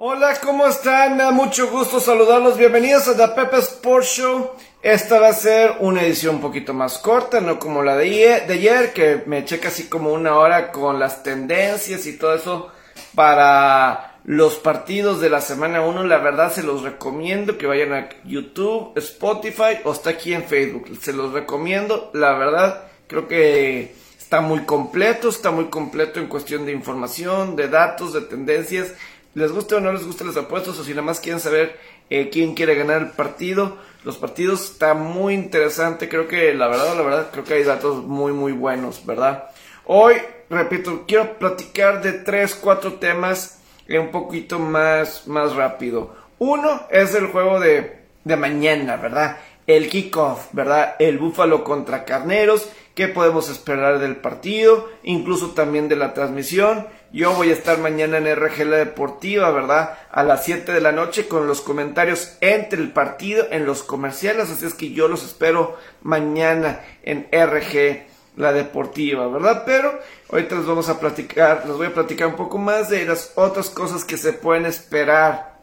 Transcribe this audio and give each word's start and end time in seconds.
Hola, 0.00 0.36
¿cómo 0.40 0.64
están? 0.64 1.16
Me 1.16 1.24
da 1.24 1.32
mucho 1.32 1.72
gusto 1.72 1.98
saludarlos. 1.98 2.56
Bienvenidos 2.56 3.08
a 3.08 3.16
The 3.16 3.34
Pepe 3.34 3.56
Sports 3.56 4.06
Show. 4.06 4.52
Esta 4.80 5.18
va 5.18 5.30
a 5.30 5.32
ser 5.32 5.72
una 5.80 6.02
edición 6.02 6.36
un 6.36 6.40
poquito 6.40 6.72
más 6.72 6.98
corta, 6.98 7.40
no 7.40 7.58
como 7.58 7.82
la 7.82 7.96
de 7.96 8.04
ayer, 8.48 8.92
que 8.92 9.24
me 9.26 9.38
eché 9.38 9.58
casi 9.58 9.88
como 9.88 10.12
una 10.12 10.36
hora 10.36 10.70
con 10.70 11.00
las 11.00 11.24
tendencias 11.24 12.06
y 12.06 12.16
todo 12.16 12.32
eso 12.32 12.68
para 13.16 14.20
los 14.22 14.54
partidos 14.54 15.20
de 15.20 15.30
la 15.30 15.40
semana 15.40 15.80
1. 15.80 16.04
La 16.04 16.18
verdad 16.18 16.52
se 16.52 16.62
los 16.62 16.82
recomiendo 16.82 17.58
que 17.58 17.66
vayan 17.66 17.92
a 17.92 18.08
YouTube, 18.22 18.92
Spotify 18.94 19.80
o 19.82 19.90
está 19.90 20.10
aquí 20.10 20.32
en 20.32 20.44
Facebook. 20.44 20.96
Se 21.02 21.12
los 21.12 21.32
recomiendo. 21.32 22.12
La 22.14 22.34
verdad 22.34 22.84
creo 23.08 23.26
que 23.26 23.96
está 24.16 24.40
muy 24.42 24.60
completo, 24.60 25.28
está 25.28 25.50
muy 25.50 25.64
completo 25.64 26.20
en 26.20 26.28
cuestión 26.28 26.66
de 26.66 26.70
información, 26.70 27.56
de 27.56 27.66
datos, 27.66 28.12
de 28.12 28.20
tendencias 28.20 28.92
les 29.34 29.52
guste 29.52 29.74
o 29.74 29.80
no 29.80 29.92
les 29.92 30.04
guste 30.04 30.24
los 30.24 30.36
apuestos 30.36 30.78
o 30.78 30.84
si 30.84 30.90
nada 30.90 31.02
más 31.02 31.20
quieren 31.20 31.40
saber 31.40 31.78
eh, 32.10 32.30
quién 32.30 32.54
quiere 32.54 32.74
ganar 32.74 33.02
el 33.02 33.10
partido. 33.10 33.76
Los 34.04 34.16
partidos 34.16 34.70
está 34.70 34.94
muy 34.94 35.34
interesante, 35.34 36.08
creo 36.08 36.28
que 36.28 36.54
la 36.54 36.68
verdad, 36.68 36.96
la 36.96 37.02
verdad, 37.02 37.28
creo 37.30 37.44
que 37.44 37.54
hay 37.54 37.64
datos 37.64 38.04
muy, 38.04 38.32
muy 38.32 38.52
buenos, 38.52 39.04
¿verdad? 39.04 39.50
Hoy, 39.84 40.14
repito, 40.48 41.04
quiero 41.06 41.38
platicar 41.38 42.02
de 42.02 42.12
tres, 42.12 42.54
cuatro 42.54 42.94
temas 42.94 43.58
un 43.88 44.10
poquito 44.10 44.58
más, 44.58 45.26
más 45.26 45.54
rápido. 45.54 46.14
Uno 46.38 46.82
es 46.90 47.14
el 47.14 47.26
juego 47.26 47.58
de, 47.58 48.00
de 48.24 48.36
mañana, 48.36 48.96
¿verdad? 48.96 49.38
El 49.66 49.88
kickoff, 49.88 50.48
¿verdad? 50.52 50.96
El 50.98 51.18
Búfalo 51.18 51.64
contra 51.64 52.04
Carneros 52.04 52.68
qué 52.98 53.06
podemos 53.06 53.48
esperar 53.48 54.00
del 54.00 54.16
partido, 54.16 54.88
incluso 55.04 55.50
también 55.50 55.88
de 55.88 55.94
la 55.94 56.14
transmisión. 56.14 56.88
Yo 57.10 57.32
voy 57.32 57.48
a 57.48 57.54
estar 57.54 57.78
mañana 57.78 58.18
en 58.18 58.26
RG 58.36 58.66
La 58.66 58.76
Deportiva, 58.76 59.50
¿verdad? 59.50 59.98
A 60.10 60.22
las 60.22 60.44
7 60.44 60.72
de 60.72 60.82
la 60.82 60.92
noche 60.92 61.26
con 61.26 61.46
los 61.46 61.62
comentarios 61.62 62.36
entre 62.42 62.82
el 62.82 62.92
partido 62.92 63.46
en 63.50 63.64
los 63.64 63.82
comerciales, 63.82 64.50
así 64.50 64.66
es 64.66 64.74
que 64.74 64.92
yo 64.92 65.08
los 65.08 65.24
espero 65.24 65.78
mañana 66.02 66.80
en 67.02 67.26
RG 67.32 68.06
La 68.36 68.52
Deportiva, 68.52 69.26
¿verdad? 69.28 69.62
Pero 69.64 69.98
ahorita 70.30 70.56
les 70.56 70.66
vamos 70.66 70.90
a 70.90 71.00
platicar, 71.00 71.64
les 71.66 71.76
voy 71.78 71.86
a 71.86 71.94
platicar 71.94 72.28
un 72.28 72.36
poco 72.36 72.58
más 72.58 72.90
de 72.90 73.06
las 73.06 73.32
otras 73.36 73.70
cosas 73.70 74.04
que 74.04 74.18
se 74.18 74.34
pueden 74.34 74.66
esperar 74.66 75.56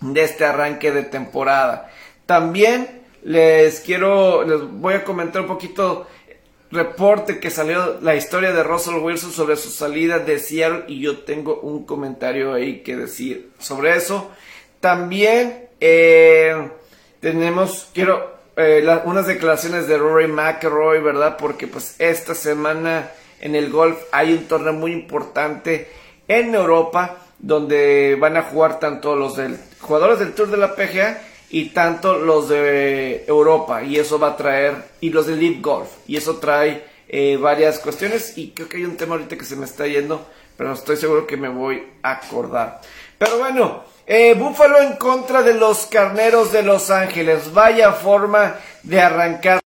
de 0.00 0.22
este 0.22 0.44
arranque 0.44 0.92
de 0.92 1.02
temporada. 1.02 1.90
También 2.24 3.02
les 3.24 3.80
quiero, 3.80 4.44
les 4.44 4.60
voy 4.62 4.94
a 4.94 5.02
comentar 5.02 5.42
un 5.42 5.48
poquito 5.48 6.06
reporte 6.70 7.38
que 7.38 7.50
salió 7.50 7.98
la 8.00 8.16
historia 8.16 8.52
de 8.52 8.62
Russell 8.62 8.96
Wilson 8.96 9.32
sobre 9.32 9.56
su 9.56 9.70
salida 9.70 10.18
de 10.18 10.38
Seattle 10.38 10.84
y 10.88 11.00
yo 11.00 11.18
tengo 11.18 11.60
un 11.60 11.84
comentario 11.84 12.52
ahí 12.52 12.82
que 12.82 12.96
decir 12.96 13.50
sobre 13.58 13.96
eso. 13.96 14.30
También 14.80 15.68
eh, 15.80 16.68
tenemos, 17.20 17.88
quiero, 17.94 18.34
eh, 18.56 18.86
unas 19.04 19.26
declaraciones 19.26 19.88
de 19.88 19.98
Rory 19.98 20.28
McIlroy, 20.28 21.00
¿verdad? 21.00 21.36
Porque 21.36 21.66
pues 21.66 21.96
esta 21.98 22.34
semana 22.34 23.10
en 23.40 23.54
el 23.54 23.70
golf 23.70 23.98
hay 24.12 24.32
un 24.32 24.46
torneo 24.46 24.72
muy 24.72 24.92
importante 24.92 25.88
en 26.28 26.54
Europa 26.54 27.18
donde 27.38 28.16
van 28.18 28.36
a 28.36 28.42
jugar 28.42 28.78
tanto 28.80 29.16
los 29.16 29.36
del, 29.36 29.58
jugadores 29.80 30.18
del 30.18 30.32
Tour 30.32 30.50
de 30.50 30.56
la 30.56 30.74
PGA 30.74 31.20
y 31.50 31.70
tanto 31.70 32.16
los 32.16 32.48
de 32.48 33.24
Europa 33.26 33.82
y 33.82 33.98
eso 33.98 34.18
va 34.18 34.28
a 34.28 34.36
traer 34.36 34.74
y 35.00 35.10
los 35.10 35.26
de 35.26 35.36
Live 35.36 35.60
Golf 35.60 35.88
y 36.06 36.16
eso 36.16 36.38
trae 36.38 36.84
eh, 37.08 37.36
varias 37.36 37.78
cuestiones 37.78 38.36
y 38.36 38.50
creo 38.50 38.68
que 38.68 38.78
hay 38.78 38.84
un 38.84 38.96
tema 38.96 39.14
ahorita 39.14 39.36
que 39.36 39.44
se 39.44 39.56
me 39.56 39.64
está 39.64 39.86
yendo 39.86 40.26
pero 40.56 40.72
estoy 40.72 40.96
seguro 40.96 41.26
que 41.26 41.36
me 41.36 41.48
voy 41.48 41.82
a 42.02 42.12
acordar. 42.12 42.80
Pero 43.18 43.38
bueno 43.38 43.84
eh, 44.06 44.34
Búfalo 44.34 44.80
en 44.82 44.96
contra 44.96 45.42
de 45.42 45.54
los 45.54 45.86
carneros 45.86 46.52
de 46.52 46.62
Los 46.62 46.90
Ángeles. 46.90 47.54
Vaya 47.54 47.92
forma 47.92 48.56
de 48.82 49.00
arrancar 49.00 49.60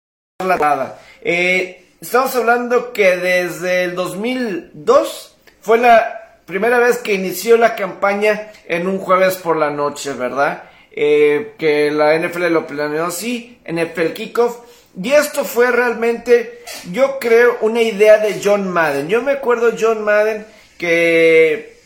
la 0.46 0.58
nada 0.58 1.00
eh, 1.22 1.88
estamos 2.00 2.36
hablando 2.36 2.94
que 2.94 3.18
desde 3.18 3.86
el 3.86 3.96
2002 3.96 5.36
fue 5.62 5.80
la 5.80 6.40
primera 6.46 6.78
vez 6.80 7.00
que 7.00 7.14
inició 7.14 7.58
la 7.58 7.76
campaña 7.76 8.52
en 8.68 8.88
un 8.88 9.00
jueves 9.00 9.38
por 9.38 9.58
la 9.58 9.72
noche 9.72 10.14
verdad 10.14 10.67
eh, 11.00 11.54
que 11.60 11.92
la 11.92 12.18
NFL 12.18 12.48
lo 12.48 12.66
planeó 12.66 13.06
así, 13.06 13.60
NFL 13.72 14.14
Kickoff. 14.14 14.58
Y 15.00 15.12
esto 15.12 15.46
fue 15.46 15.70
realmente, 15.70 16.64
yo 16.92 17.20
creo, 17.20 17.60
una 17.62 17.84
idea 17.84 18.18
de 18.18 18.42
John 18.44 18.68
Madden. 18.68 19.08
Yo 19.08 19.22
me 19.22 19.34
acuerdo 19.34 19.74
John 19.80 20.04
Madden 20.04 20.44
que 20.80 21.78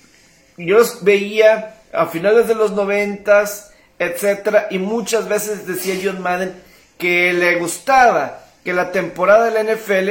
yo 0.56 0.78
veía 1.02 1.82
a 1.92 2.06
finales 2.06 2.48
de 2.48 2.56
los 2.56 2.72
noventas, 2.72 3.74
etcétera, 4.00 4.68
y 4.72 4.78
muchas 4.78 5.28
veces 5.28 5.68
decía 5.68 6.00
John 6.02 6.22
Madden 6.22 6.54
que 6.98 7.34
le 7.34 7.56
gustaba 7.56 8.46
que 8.64 8.72
la 8.72 8.94
temporada 8.94 9.50
de 9.50 9.52
la 9.52 9.74
NFL 9.74 10.10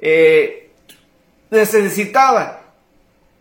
eh, 0.00 0.68
necesitaba 1.48 2.60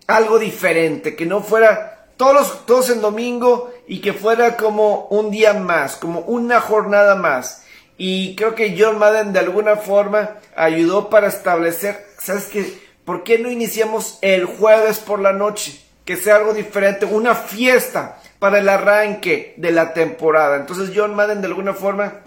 algo 0.07 0.39
diferente, 0.39 1.13
que 1.13 1.25
no 1.25 1.43
fuera 1.43 2.07
todos, 2.15 2.65
todos 2.65 2.89
en 2.89 3.01
domingo 3.01 3.72
y 3.87 4.01
que 4.01 4.13
fuera 4.13 4.57
como 4.57 5.07
un 5.09 5.31
día 5.31 5.53
más, 5.53 5.95
como 5.95 6.21
una 6.21 6.61
jornada 6.61 7.15
más. 7.15 7.63
Y 7.97 8.35
creo 8.35 8.55
que 8.55 8.75
John 8.77 8.97
Madden 8.97 9.33
de 9.33 9.39
alguna 9.39 9.75
forma 9.75 10.37
ayudó 10.55 11.09
para 11.09 11.27
establecer, 11.27 12.05
¿sabes 12.17 12.45
qué? 12.45 12.81
¿Por 13.05 13.23
qué 13.23 13.37
no 13.39 13.51
iniciamos 13.51 14.17
el 14.21 14.45
jueves 14.45 14.99
por 14.99 15.19
la 15.19 15.33
noche? 15.33 15.79
Que 16.05 16.15
sea 16.17 16.37
algo 16.37 16.53
diferente, 16.53 17.05
una 17.05 17.35
fiesta 17.35 18.19
para 18.39 18.59
el 18.59 18.67
arranque 18.67 19.53
de 19.57 19.71
la 19.71 19.93
temporada. 19.93 20.57
Entonces 20.57 20.91
John 20.95 21.15
Madden 21.15 21.41
de 21.41 21.47
alguna 21.47 21.73
forma 21.73 22.21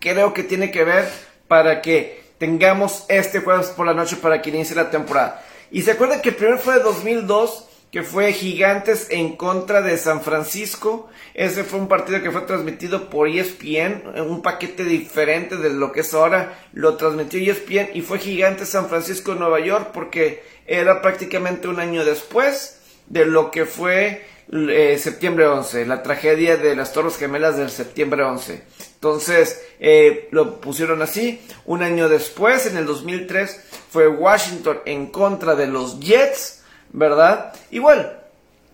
creo 0.00 0.32
que 0.32 0.42
tiene 0.42 0.70
que 0.70 0.84
ver 0.84 1.10
para 1.48 1.80
que 1.80 2.24
tengamos 2.38 3.04
este 3.08 3.40
jueves 3.40 3.68
por 3.68 3.86
la 3.86 3.94
noche 3.94 4.16
para 4.16 4.40
que 4.42 4.50
inicie 4.50 4.76
la 4.76 4.90
temporada. 4.90 5.42
Y 5.70 5.82
se 5.82 5.92
acuerdan 5.92 6.20
que 6.20 6.30
el 6.30 6.36
primer 6.36 6.58
fue 6.58 6.74
de 6.74 6.80
2002 6.80 7.68
que 7.94 8.02
fue 8.02 8.32
Gigantes 8.32 9.06
en 9.10 9.36
contra 9.36 9.80
de 9.80 9.96
San 9.98 10.20
Francisco. 10.20 11.08
Ese 11.32 11.62
fue 11.62 11.78
un 11.78 11.86
partido 11.86 12.20
que 12.20 12.32
fue 12.32 12.40
transmitido 12.40 13.08
por 13.08 13.28
ESPN, 13.28 14.18
un 14.28 14.42
paquete 14.42 14.82
diferente 14.82 15.56
de 15.56 15.70
lo 15.70 15.92
que 15.92 16.00
es 16.00 16.12
ahora. 16.12 16.58
Lo 16.72 16.96
transmitió 16.96 17.38
ESPN 17.38 17.90
y 17.94 18.00
fue 18.00 18.18
Gigantes 18.18 18.70
San 18.70 18.88
Francisco 18.88 19.36
Nueva 19.36 19.60
York 19.60 19.90
porque 19.94 20.42
era 20.66 21.02
prácticamente 21.02 21.68
un 21.68 21.78
año 21.78 22.04
después 22.04 22.80
de 23.06 23.26
lo 23.26 23.52
que 23.52 23.64
fue 23.64 24.26
eh, 24.52 24.98
septiembre 25.00 25.46
11, 25.46 25.86
la 25.86 26.02
tragedia 26.02 26.56
de 26.56 26.74
las 26.74 26.92
Torres 26.92 27.16
Gemelas 27.16 27.56
del 27.56 27.70
septiembre 27.70 28.24
11. 28.24 28.60
Entonces 28.94 29.62
eh, 29.78 30.26
lo 30.32 30.60
pusieron 30.60 31.00
así. 31.00 31.40
Un 31.64 31.84
año 31.84 32.08
después, 32.08 32.66
en 32.66 32.76
el 32.76 32.86
2003, 32.86 33.60
fue 33.88 34.08
Washington 34.08 34.80
en 34.84 35.06
contra 35.12 35.54
de 35.54 35.68
los 35.68 36.00
Jets 36.00 36.63
¿verdad? 36.94 37.52
Igual, 37.72 38.20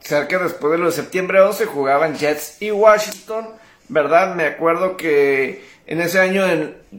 cerca 0.00 0.38
después 0.38 0.72
de 0.72 0.78
lo 0.78 0.86
de 0.86 0.92
septiembre 0.92 1.40
11 1.40 1.64
jugaban 1.66 2.16
Jets 2.16 2.60
y 2.60 2.70
Washington, 2.70 3.48
¿verdad? 3.88 4.34
Me 4.34 4.44
acuerdo 4.44 4.96
que 4.98 5.64
en 5.86 6.02
ese 6.02 6.20
año, 6.20 6.44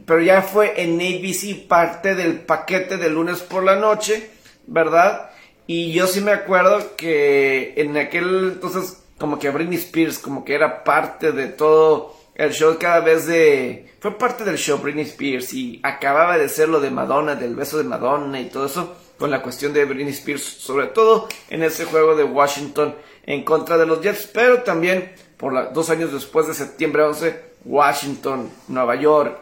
pero 0.04 0.20
ya 0.20 0.42
fue 0.42 0.82
en 0.82 0.96
ABC 0.96 1.68
parte 1.68 2.16
del 2.16 2.40
paquete 2.40 2.96
de 2.96 3.08
lunes 3.08 3.40
por 3.40 3.62
la 3.62 3.76
noche, 3.76 4.30
¿verdad? 4.66 5.30
Y 5.68 5.92
yo 5.92 6.08
sí 6.08 6.20
me 6.20 6.32
acuerdo 6.32 6.96
que 6.96 7.74
en 7.76 7.96
aquel 7.96 8.54
entonces 8.54 9.04
como 9.16 9.38
que 9.38 9.50
Britney 9.50 9.78
Spears 9.78 10.18
como 10.18 10.44
que 10.44 10.56
era 10.56 10.82
parte 10.82 11.30
de 11.30 11.46
todo 11.46 12.16
el 12.34 12.52
show 12.52 12.76
cada 12.80 12.98
vez 12.98 13.26
de... 13.26 13.92
Fue 14.00 14.18
parte 14.18 14.42
del 14.42 14.58
show 14.58 14.78
Britney 14.78 15.04
Spears 15.04 15.52
y 15.52 15.78
acababa 15.84 16.36
de 16.36 16.48
ser 16.48 16.68
lo 16.68 16.80
de 16.80 16.90
Madonna, 16.90 17.36
del 17.36 17.54
beso 17.54 17.78
de 17.78 17.84
Madonna 17.84 18.40
y 18.40 18.46
todo 18.46 18.66
eso 18.66 18.96
con 19.22 19.30
la 19.30 19.40
cuestión 19.40 19.72
de 19.72 19.84
Britney 19.84 20.12
Spears, 20.12 20.42
sobre 20.42 20.88
todo 20.88 21.28
en 21.48 21.62
ese 21.62 21.84
juego 21.84 22.16
de 22.16 22.24
Washington 22.24 22.96
en 23.24 23.44
contra 23.44 23.78
de 23.78 23.86
los 23.86 24.00
Jets, 24.00 24.26
pero 24.26 24.64
también 24.64 25.12
por 25.36 25.72
dos 25.72 25.90
años 25.90 26.12
después 26.12 26.48
de 26.48 26.54
septiembre 26.54 27.04
11, 27.04 27.40
Washington, 27.64 28.50
Nueva 28.66 28.96
York, 28.96 29.38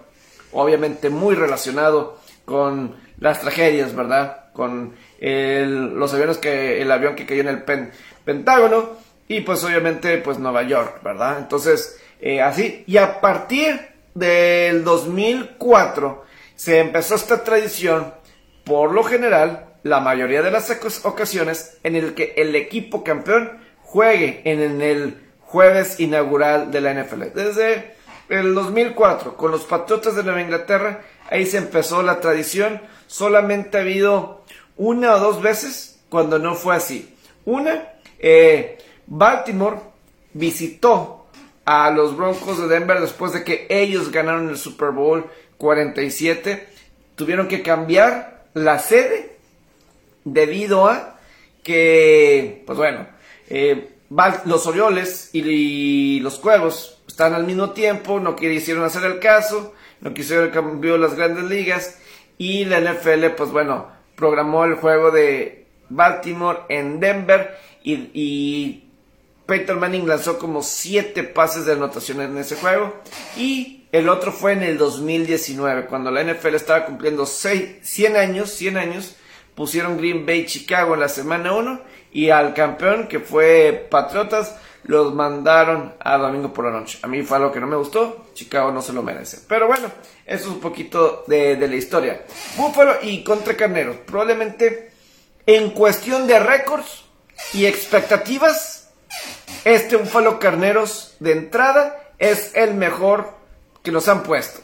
obviamente 0.53 1.09
muy 1.09 1.35
relacionado 1.35 2.19
con 2.45 2.95
las 3.21 3.41
tragedias, 3.41 3.97
¿verdad? 3.97 4.53
Con 4.53 4.97
los 5.19 6.13
aviones 6.13 6.37
que, 6.37 6.83
el 6.83 6.93
avión 6.93 7.17
que 7.17 7.25
cayó 7.25 7.41
en 7.41 7.49
el 7.49 7.65
Pentágono 8.23 8.99
y 9.29 9.41
pues 9.41 9.65
obviamente 9.65 10.19
pues 10.19 10.39
Nueva 10.39 10.63
York, 10.63 11.03
¿verdad? 11.03 11.39
Entonces, 11.39 11.99
eh, 12.21 12.43
así, 12.43 12.85
y 12.87 12.99
a 12.99 13.23
partir 13.23 13.81
del 14.15 14.85
2004 14.85 16.23
se 16.55 16.81
empezó 16.81 17.15
esta 17.15 17.43
tradición, 17.43 18.13
por 18.65 18.93
lo 18.93 19.05
general, 19.05 19.69
la 19.83 20.01
mayoría 20.01 20.43
de 20.43 20.51
las 20.51 20.71
ocasiones 21.05 21.79
en 21.83 21.97
el 21.97 22.15
que 22.15 22.35
el 22.37 22.55
equipo 22.55 23.03
campeón 23.05 23.59
juegue 23.83 24.43
en 24.45 24.81
el 24.81 25.19
jueves 25.41 25.99
inaugural 25.99 26.71
de 26.71 26.81
la 26.81 26.95
NFL. 26.95 27.23
Desde 27.35 27.95
el 28.29 28.55
2004, 28.55 29.37
con 29.37 29.51
los 29.51 29.65
Patriotas 29.65 30.15
de 30.15 30.23
Nueva 30.23 30.43
Inglaterra, 30.43 31.03
ahí 31.29 31.47
se 31.47 31.59
empezó 31.59 32.03
la 32.03 32.21
tradición. 32.21 32.81
Solamente 33.07 33.79
ha 33.79 33.81
habido 33.81 34.45
una 34.77 35.15
o 35.15 35.19
dos 35.19 35.43
veces 35.43 36.01
cuando 36.09 36.39
no 36.39 36.55
fue 36.55 36.77
así. 36.77 37.15
Una, 37.45 37.95
eh, 38.19 38.79
Baltimore 39.07 39.79
visitó 40.33 41.27
a 41.65 41.91
los 41.91 42.17
Broncos 42.17 42.61
de 42.61 42.69
Denver 42.69 43.01
después 43.01 43.33
de 43.33 43.45
que 43.45 43.67
ellos 43.69 44.13
ganaron 44.13 44.49
el 44.49 44.57
Super 44.57 44.91
Bowl 44.91 45.27
47. 45.59 46.69
Tuvieron 47.17 47.49
que 47.49 47.63
cambiar 47.63 48.45
la 48.55 48.79
sede 48.79 49.30
debido 50.25 50.87
a 50.87 51.19
que, 51.63 52.63
pues 52.67 52.79
bueno, 52.79 53.07
eh, 53.49 53.91
los 54.45 54.67
Orioles 54.67 55.31
y, 55.33 56.21
los 56.21 56.39
Cuervos 56.39 57.03
están 57.07 57.35
al 57.35 57.45
mismo 57.45 57.71
tiempo, 57.71 58.21
no 58.21 58.37
quisieron 58.37 58.85
hacer 58.85 59.05
el 59.05 59.19
caso, 59.19 59.75
no 60.01 60.13
quisieron 60.15 60.51
cambiar 60.51 60.99
las 60.99 61.15
grandes 61.15 61.45
ligas 61.45 61.99
y 62.39 62.65
la 62.65 62.81
NFL, 62.81 63.27
pues 63.37 63.51
bueno, 63.51 63.89
programó 64.17 64.65
el 64.65 64.75
juego 64.75 65.11
de 65.11 65.67
Baltimore 65.89 66.61
en 66.69 67.01
Denver 67.01 67.57
y, 67.83 67.95
y 68.15 68.85
Manning 69.49 70.07
lanzó 70.07 70.39
como 70.39 70.63
7 70.63 71.25
pases 71.25 71.67
de 71.67 71.73
anotación 71.73 72.21
en 72.21 72.39
ese 72.39 72.57
juego 72.57 72.95
y 73.37 73.81
el 73.93 74.09
otro 74.09 74.31
fue 74.31 74.53
en 74.53 74.63
el 74.63 74.79
2019 74.79 75.87
cuando 75.87 76.11
la 76.13 76.23
NFL 76.23 76.55
estaba 76.55 76.87
cumpliendo 76.87 77.27
100 77.27 78.17
años, 78.17 78.51
100 78.51 78.77
años, 78.77 79.17
pusieron 79.61 79.99
Green 79.99 80.25
Bay 80.25 80.47
Chicago 80.47 80.95
en 80.95 81.01
la 81.01 81.09
semana 81.11 81.53
1 81.53 81.83
y 82.13 82.31
al 82.31 82.55
campeón 82.55 83.09
que 83.09 83.21
fue 83.21 83.89
Patriotas 83.91 84.57
los 84.85 85.13
mandaron 85.13 85.97
a 86.01 86.17
domingo 86.17 86.51
por 86.51 86.65
la 86.65 86.71
noche. 86.71 86.99
A 87.03 87.07
mí 87.07 87.21
fue 87.21 87.37
algo 87.37 87.53
que 87.53 87.61
no 87.61 87.67
me 87.67 87.77
gustó, 87.77 88.29
Chicago 88.33 88.73
no 88.73 88.81
se 88.81 88.95
lo 88.95 89.03
merece. 89.03 89.41
Pero 89.47 89.67
bueno, 89.67 89.93
eso 90.25 90.45
es 90.45 90.47
un 90.47 90.61
poquito 90.61 91.25
de, 91.27 91.57
de 91.57 91.69
la 91.69 91.77
historia. 91.77 92.23
Buffalo 92.57 93.01
y 93.03 93.23
contra 93.23 93.55
Carneros, 93.55 93.97
probablemente 94.07 94.93
en 95.45 95.73
cuestión 95.73 96.27
de 96.27 96.39
récords 96.39 97.05
y 97.53 97.67
expectativas, 97.67 98.91
este 99.67 99.97
Búfalo 99.97 100.39
Carneros 100.39 101.17
de 101.21 101.33
entrada 101.33 102.13
es 102.19 102.53
el 102.55 102.73
mejor 102.73 103.35
que 103.83 103.93
nos 103.93 104.09
han 104.09 104.23
puesto. 104.23 104.63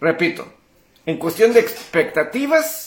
Repito, 0.00 0.52
en 1.06 1.16
cuestión 1.16 1.52
de 1.52 1.60
expectativas 1.60 2.85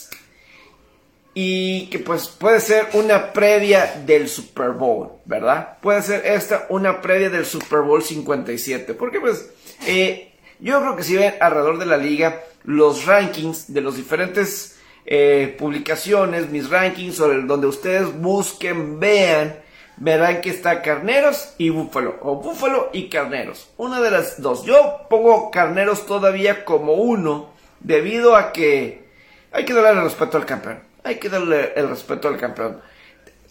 y 1.34 1.88
que 1.88 2.00
pues 2.00 2.28
puede 2.28 2.60
ser 2.60 2.88
una 2.94 3.32
previa 3.34 4.02
del 4.06 4.28
Super 4.28 4.72
Bowl, 4.72 5.12
¿verdad? 5.26 5.78
Puede 5.82 6.02
ser 6.02 6.26
esta 6.26 6.66
una 6.70 7.02
previa 7.02 7.30
del 7.30 7.46
Super 7.46 7.82
Bowl 7.82 8.02
57, 8.02 8.94
porque 8.94 9.20
pues 9.20 9.50
eh, 9.88 10.34
yo 10.60 10.80
creo 10.82 10.96
que 10.96 11.04
si 11.04 11.16
ven 11.16 11.36
alrededor 11.40 11.78
de 11.78 11.86
la 11.86 11.98
liga 11.98 12.42
los 12.64 13.06
rankings 13.06 13.74
de 13.74 13.82
los 13.82 13.96
diferentes 13.96 14.78
eh, 15.06 15.56
publicaciones, 15.58 16.50
mis 16.50 16.70
rankings, 16.70 17.20
o 17.20 17.28
donde 17.30 17.68
ustedes 17.68 18.14
busquen, 18.20 19.00
vean, 19.00 19.56
verán 19.98 20.42
que 20.42 20.50
está 20.50 20.82
Carneros 20.82 21.54
y 21.58 21.70
Búfalo, 21.70 22.18
o 22.22 22.36
Búfalo 22.36 22.90
y 22.94 23.10
Carneros, 23.10 23.72
una 23.78 24.02
de 24.02 24.12
las 24.12 24.42
dos. 24.42 24.66
Yo 24.66 25.08
pongo 25.10 25.52
Carneros 25.52 26.06
todavía 26.06 26.66
como 26.66 26.94
uno, 26.94 27.50
debido 27.80 28.36
a 28.36 28.52
que 28.52 29.08
hay 29.52 29.66
que 29.66 29.74
darle 29.74 30.02
respeto 30.02 30.38
al 30.38 30.46
campeón, 30.46 30.80
hay 31.04 31.16
que 31.16 31.30
darle 31.30 31.74
el 31.76 31.90
respeto 31.90 32.28
al 32.28 32.38
campeón. 32.38 32.82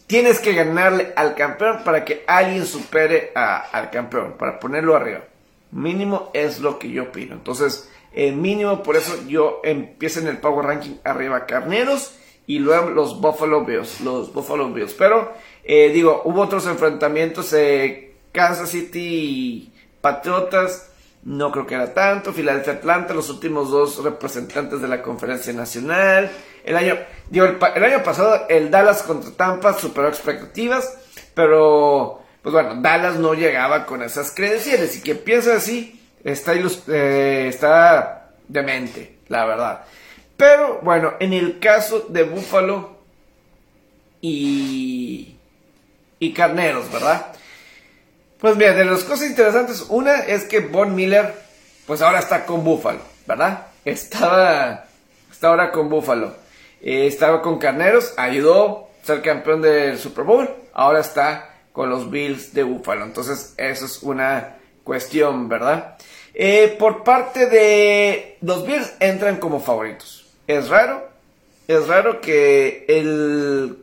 Tienes 0.07 0.39
que 0.41 0.55
ganarle 0.55 1.13
al 1.17 1.35
campeón 1.35 1.83
para 1.85 2.05
que 2.05 2.25
alguien 2.27 2.65
supere 2.65 3.33
al 3.35 3.91
campeón, 3.91 4.37
para 4.39 4.59
ponerlo 4.59 4.97
arriba. 4.97 5.25
Mínimo 5.71 6.31
es 6.33 6.61
lo 6.61 6.79
que 6.79 6.91
yo 6.91 7.05
opino. 7.05 7.35
Entonces, 7.35 7.91
el 8.13 8.35
mínimo, 8.37 8.83
por 8.83 8.97
eso 8.97 9.15
yo 9.27 9.61
empiezo 9.63 10.21
en 10.21 10.29
el 10.29 10.39
Power 10.39 10.65
Ranking 10.65 10.97
arriba 11.05 11.45
Carneros 11.45 12.15
y 12.47 12.59
luego 12.59 12.89
los 12.89 13.21
Buffalo 13.21 13.65
Bills, 13.65 14.01
los 14.01 14.33
Buffalo 14.33 14.73
Bills. 14.73 14.95
Pero 14.95 15.33
eh, 15.63 15.91
digo, 15.91 16.23
hubo 16.25 16.41
otros 16.41 16.67
enfrentamientos, 16.67 17.53
eh, 17.53 18.15
Kansas 18.33 18.71
City 18.71 19.71
Patriotas, 20.01 20.91
no 21.25 21.51
creo 21.53 21.67
que 21.67 21.75
era 21.75 21.93
tanto, 21.93 22.33
Filadelfia 22.33 22.75
Atlanta, 22.75 23.15
los 23.15 23.29
últimos 23.31 23.71
dos 23.71 24.03
representantes 24.03 24.81
de 24.81 24.89
la 24.89 25.03
conferencia 25.03 25.53
nacional. 25.53 26.31
El 26.65 26.77
año, 26.77 26.97
digo, 27.29 27.47
el, 27.47 27.85
año 27.85 28.03
pasado 28.03 28.47
el 28.49 28.71
Dallas 28.71 29.03
contra 29.03 29.31
Tampa 29.33 29.75
superó 29.75 30.09
expectativas, 30.09 30.97
pero 31.35 32.23
pues 32.43 32.53
bueno, 32.53 32.81
Dallas 32.81 33.17
no 33.17 33.35
llegaba 33.35 33.85
con 33.85 34.03
esas 34.03 34.33
credenciales 34.35 34.97
y 34.97 35.03
que 35.03 35.15
piensa 35.15 35.57
así, 35.57 36.01
está, 36.25 36.55
eh, 36.55 37.47
está 37.49 38.31
demente, 38.47 39.19
la 39.29 39.45
verdad. 39.45 39.85
Pero 40.37 40.81
bueno, 40.83 41.15
en 41.19 41.33
el 41.33 41.59
caso 41.59 42.07
de 42.09 42.23
Búfalo 42.23 42.97
y, 44.21 45.37
y 46.21 46.33
Carneros, 46.33 46.91
¿verdad? 46.93 47.33
Pues 48.41 48.57
mira, 48.57 48.73
de 48.73 48.85
las 48.85 49.03
cosas 49.03 49.31
interesantes, 49.31 49.87
una 49.89 50.21
es 50.21 50.45
que 50.45 50.61
Von 50.61 50.95
Miller, 50.95 51.35
pues 51.87 52.01
ahora 52.03 52.21
está 52.21 52.47
con 52.47 52.63
Búfalo, 52.63 53.01
¿verdad? 53.27 53.67
Estaba, 53.85 54.85
está 55.31 55.49
ahora 55.49 55.73
con 55.73 55.89
Búfalo. 55.89 56.35
Eh, 56.81 57.09
estaba 57.09 57.43
con 57.43 57.59
Carneros, 57.59 58.15
ayudó 58.17 58.91
a 59.03 59.07
ser 59.07 59.23
campeón 59.23 59.61
del 59.61 59.99
Super 59.99 60.23
Bowl, 60.23 60.49
ahora 60.73 61.01
está 61.01 61.51
con 61.73 61.91
los 61.91 62.11
Bills 62.11 62.55
de 62.55 62.63
Búfalo. 62.63 63.05
Entonces, 63.05 63.55
eso 63.57 63.87
es 63.87 64.05
una 64.05 64.59
cuestión, 64.85 65.49
¿verdad? 65.49 65.97
Eh, 66.33 66.77
por 66.79 67.03
parte 67.03 67.47
de 67.47 68.37
los 68.43 68.65
Bills 68.65 68.95
entran 69.01 69.39
como 69.39 69.59
favoritos. 69.59 70.29
Es 70.47 70.69
raro, 70.69 71.09
es 71.67 71.89
raro 71.89 72.21
que 72.21 72.85
el 72.87 73.79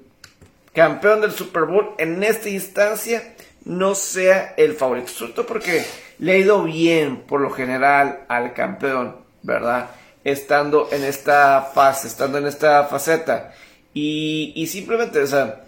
campeón 0.73 1.19
del 1.19 1.33
Super 1.33 1.63
Bowl 1.63 1.93
en 1.97 2.23
esta 2.23 2.47
instancia 2.47 3.34
no 3.65 3.95
sea 3.95 4.53
el 4.57 4.73
favorito. 4.75 5.11
Todo 5.33 5.45
porque 5.45 5.85
le 6.19 6.31
ha 6.31 6.37
ido 6.37 6.63
bien 6.63 7.17
por 7.23 7.41
lo 7.41 7.49
general 7.49 8.25
al 8.29 8.53
campeón, 8.53 9.17
¿verdad? 9.41 9.89
Estando 10.23 10.89
en 10.91 11.03
esta 11.03 11.61
fase, 11.73 12.07
estando 12.07 12.37
en 12.37 12.47
esta 12.47 12.85
faceta. 12.85 13.53
Y, 13.93 14.67
simplemente, 14.67 15.19
o 15.19 15.27
sea, 15.27 15.63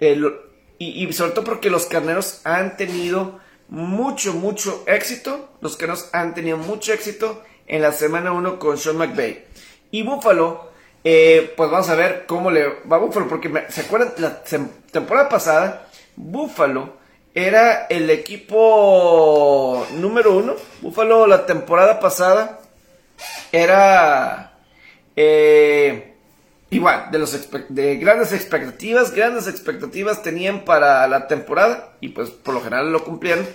y, 0.00 0.26
y 0.78 1.12
sobre 1.12 1.32
todo 1.32 1.44
porque 1.44 1.70
los 1.70 1.86
carneros 1.86 2.40
han 2.44 2.76
tenido 2.76 3.40
mucho, 3.68 4.34
mucho 4.34 4.84
éxito. 4.86 5.48
Los 5.60 5.80
nos 5.80 6.14
han 6.14 6.34
tenido 6.34 6.56
mucho 6.58 6.92
éxito 6.92 7.42
en 7.66 7.82
la 7.82 7.92
semana 7.92 8.32
1 8.32 8.58
con 8.58 8.78
Sean 8.78 8.96
McVay. 8.96 9.44
Y 9.90 10.02
Buffalo, 10.02 10.70
eh, 11.04 11.52
pues 11.56 11.70
vamos 11.70 11.88
a 11.88 11.94
ver 11.94 12.24
cómo 12.26 12.50
le 12.50 12.68
va 12.84 12.96
a 12.96 12.98
Buffalo, 12.98 13.28
porque 13.28 13.50
se 13.68 13.82
acuerdan, 13.82 14.12
la 14.18 14.42
temporada 14.90 15.28
pasada, 15.28 15.88
Buffalo 16.16 17.01
era 17.34 17.86
el 17.86 18.10
equipo 18.10 19.86
número 19.94 20.36
uno. 20.36 20.54
Buffalo 20.80 21.26
la 21.26 21.46
temporada 21.46 22.00
pasada 22.00 22.60
era 23.50 24.52
eh, 25.16 26.14
igual, 26.70 27.10
de, 27.10 27.18
los 27.18 27.48
de 27.68 27.96
grandes 27.96 28.32
expectativas, 28.32 29.12
grandes 29.12 29.46
expectativas 29.46 30.22
tenían 30.22 30.64
para 30.64 31.06
la 31.06 31.26
temporada 31.26 31.94
y 32.00 32.08
pues 32.08 32.30
por 32.30 32.54
lo 32.54 32.60
general 32.60 32.92
lo 32.92 33.04
cumplieron. 33.04 33.46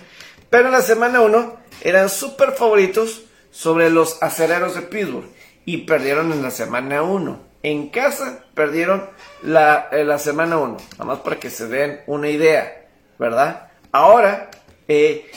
Pero 0.50 0.66
en 0.66 0.72
la 0.72 0.82
semana 0.82 1.20
1 1.20 1.56
eran 1.82 2.08
súper 2.08 2.52
favoritos 2.52 3.22
sobre 3.50 3.90
los 3.90 4.22
acereros 4.22 4.74
de 4.74 4.82
Pittsburgh 4.82 5.28
y 5.64 5.78
perdieron 5.78 6.32
en 6.32 6.42
la 6.42 6.50
semana 6.50 7.02
1. 7.02 7.48
En 7.62 7.88
casa 7.90 8.44
perdieron 8.54 9.10
la, 9.42 9.88
la 9.92 10.18
semana 10.18 10.58
1, 10.58 10.76
nada 10.92 11.04
más 11.04 11.18
para 11.18 11.38
que 11.38 11.50
se 11.50 11.66
den 11.66 12.00
una 12.06 12.28
idea, 12.28 12.86
¿verdad? 13.18 13.67
Ahora 13.92 14.50
eh, 14.86 15.30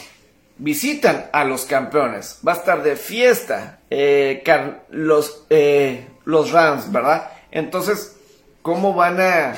visitan 0.57 1.29
a 1.31 1.43
los 1.43 1.65
campeones, 1.65 2.39
va 2.45 2.53
a 2.53 2.55
estar 2.55 2.83
de 2.83 2.95
fiesta 2.95 3.79
eh, 3.89 4.43
los, 4.89 5.45
eh, 5.49 6.07
los 6.25 6.51
Rams, 6.51 6.91
¿verdad? 6.91 7.31
Entonces, 7.51 8.17
¿cómo 8.61 8.93
van 8.93 9.19
a... 9.19 9.55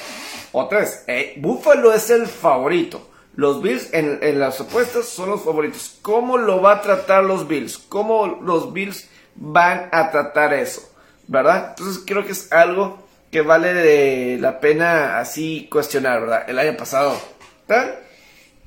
Otra 0.52 0.80
vez, 0.80 1.04
Buffalo 1.38 1.94
es 1.94 2.10
el 2.12 2.28
favorito. 2.28 3.10
Los 3.36 3.64
Bills 3.64 3.92
en, 3.94 4.40
las 4.40 4.62
apuestas 4.62 5.08
son 5.08 5.32
los 5.32 5.44
favoritos. 5.44 5.98
¿Cómo 6.04 6.38
lo 6.38 6.62
va 6.62 6.74
a 6.74 6.82
tratar 6.82 7.24
los 7.24 7.48
Bills? 7.48 7.80
¿Cómo 7.80 8.28
los 8.28 8.72
Bills 8.72 9.10
van 9.36 9.90
a 9.92 10.12
tratar 10.12 10.54
eso? 10.54 10.88
¿Verdad? 11.28 11.70
Entonces 11.70 12.04
creo 12.06 12.24
que 12.24 12.34
es 12.34 12.52
algo 12.52 13.00
que 13.32 13.42
vale 13.42 14.38
la 14.38 14.60
pena 14.60 15.18
así 15.18 15.68
cuestionar, 15.72 16.22
¿verdad? 16.22 16.44
El 16.48 16.60
año 16.60 16.78
pasado. 16.78 17.20
¿tal? 17.66 18.00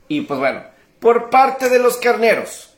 Y 0.08 0.22
pues 0.22 0.38
bueno, 0.38 0.64
por 1.00 1.30
parte 1.30 1.68
de 1.68 1.78
los 1.78 1.96
carneros. 1.96 2.74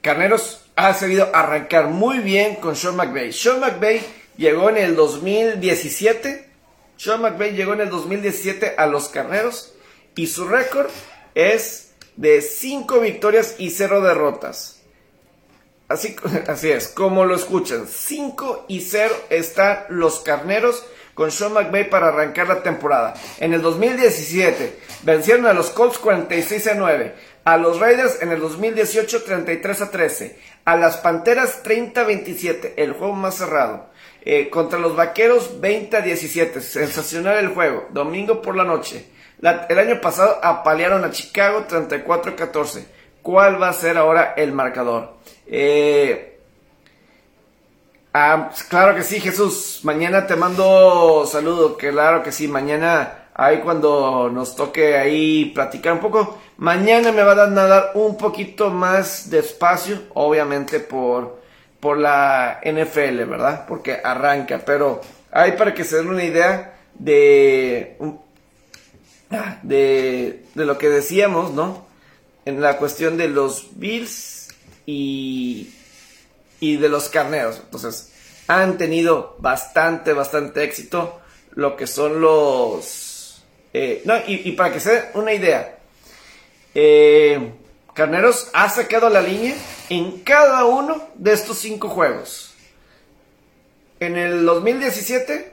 Carneros 0.00 0.62
ha 0.76 0.94
sabido 0.94 1.30
arrancar 1.34 1.88
muy 1.88 2.18
bien 2.18 2.56
con 2.56 2.76
Sean 2.76 2.96
McVay. 2.96 3.32
Sean 3.32 3.60
McVay 3.60 4.00
llegó 4.36 4.70
en 4.70 4.76
el 4.76 4.94
2017. 4.94 6.48
Sean 6.96 7.22
McVay 7.22 7.52
llegó 7.54 7.74
en 7.74 7.80
el 7.80 7.90
2017 7.90 8.74
a 8.76 8.86
los 8.86 9.08
carneros 9.08 9.74
y 10.14 10.26
su 10.28 10.46
récord 10.46 10.90
es 11.34 11.92
de 12.16 12.40
5 12.40 13.00
victorias 13.00 13.56
y 13.58 13.70
0 13.70 14.00
derrotas. 14.00 14.80
Así, 15.88 16.16
así 16.48 16.70
es, 16.70 16.88
como 16.88 17.24
lo 17.24 17.34
escuchan, 17.34 17.86
5 17.86 18.66
y 18.68 18.80
0 18.80 19.14
están 19.30 19.84
los 19.88 20.20
carneros 20.20 20.84
con 21.16 21.32
Sean 21.32 21.54
McVay 21.54 21.88
para 21.88 22.08
arrancar 22.08 22.46
la 22.46 22.62
temporada. 22.62 23.14
En 23.40 23.54
el 23.54 23.62
2017 23.62 24.78
vencieron 25.02 25.46
a 25.46 25.54
los 25.54 25.70
Colts 25.70 25.98
46 25.98 26.66
a 26.68 26.74
9, 26.74 27.14
a 27.42 27.56
los 27.56 27.80
Raiders 27.80 28.20
en 28.20 28.32
el 28.32 28.38
2018 28.38 29.22
33 29.22 29.80
a 29.80 29.90
13, 29.90 30.38
a 30.66 30.76
las 30.76 30.98
Panteras 30.98 31.62
30 31.62 32.02
a 32.02 32.04
27, 32.04 32.74
el 32.76 32.92
juego 32.92 33.14
más 33.14 33.36
cerrado. 33.36 33.88
Eh, 34.20 34.50
contra 34.50 34.78
los 34.78 34.94
Vaqueros 34.94 35.58
20 35.58 35.96
a 35.96 36.00
17, 36.02 36.60
sensacional 36.60 37.38
el 37.38 37.48
juego, 37.48 37.86
domingo 37.90 38.42
por 38.42 38.54
la 38.54 38.64
noche. 38.64 39.06
el 39.40 39.78
año 39.78 40.00
pasado 40.02 40.38
apalearon 40.42 41.02
a 41.02 41.10
Chicago 41.10 41.64
34 41.66 42.32
a 42.32 42.36
14. 42.36 42.86
¿Cuál 43.22 43.60
va 43.60 43.70
a 43.70 43.72
ser 43.72 43.96
ahora 43.96 44.34
el 44.36 44.52
marcador? 44.52 45.16
Eh, 45.46 46.35
ah, 48.16 48.50
claro 48.68 48.94
que 48.94 49.02
sí, 49.02 49.20
Jesús. 49.20 49.80
Mañana 49.82 50.26
te 50.26 50.36
mando 50.36 51.26
saludo. 51.26 51.76
Claro 51.76 52.22
que 52.22 52.32
sí. 52.32 52.48
Mañana, 52.48 53.28
ahí 53.34 53.60
cuando 53.60 54.30
nos 54.30 54.56
toque 54.56 54.96
ahí 54.96 55.46
platicar 55.54 55.92
un 55.92 56.00
poco. 56.00 56.38
Mañana 56.58 57.12
me 57.12 57.22
va 57.22 57.32
a 57.32 57.46
dar 57.46 57.90
un 57.94 58.16
poquito 58.16 58.70
más 58.70 59.28
de 59.28 59.40
espacio, 59.40 60.04
obviamente 60.14 60.80
por, 60.80 61.40
por 61.80 61.98
la 61.98 62.60
NFL, 62.64 63.24
¿verdad? 63.24 63.66
Porque 63.68 64.00
arranca. 64.02 64.62
Pero 64.64 65.00
ahí 65.30 65.52
para 65.52 65.74
que 65.74 65.84
se 65.84 65.96
den 65.96 66.08
una 66.08 66.24
idea 66.24 66.78
de, 66.94 67.98
de, 69.62 70.44
de 70.54 70.64
lo 70.64 70.78
que 70.78 70.88
decíamos, 70.88 71.52
¿no? 71.52 71.86
en 72.46 72.60
la 72.60 72.78
cuestión 72.78 73.18
de 73.18 73.28
los 73.28 73.68
Bills 73.74 74.48
y, 74.86 75.68
y 76.60 76.76
de 76.76 76.88
los 76.88 77.08
carneros. 77.08 77.60
Entonces, 77.64 78.12
han 78.48 78.78
tenido 78.78 79.36
bastante, 79.38 80.12
bastante 80.12 80.64
éxito 80.64 81.20
lo 81.54 81.76
que 81.76 81.86
son 81.86 82.20
los... 82.20 83.42
Eh, 83.72 84.02
no, 84.04 84.14
y, 84.26 84.52
para 84.52 84.72
que 84.72 84.80
se 84.80 84.92
den 84.92 85.04
una 85.14 85.34
idea, 85.34 85.78
eh, 86.74 87.52
Carneros 87.92 88.48
ha 88.54 88.68
sacado 88.70 89.10
la 89.10 89.20
línea 89.20 89.54
en 89.90 90.20
cada 90.20 90.64
uno 90.64 91.08
de 91.14 91.32
estos 91.32 91.58
cinco 91.58 91.88
juegos. 91.88 92.54
En 94.00 94.16
el 94.16 94.44
2017, 94.44 95.52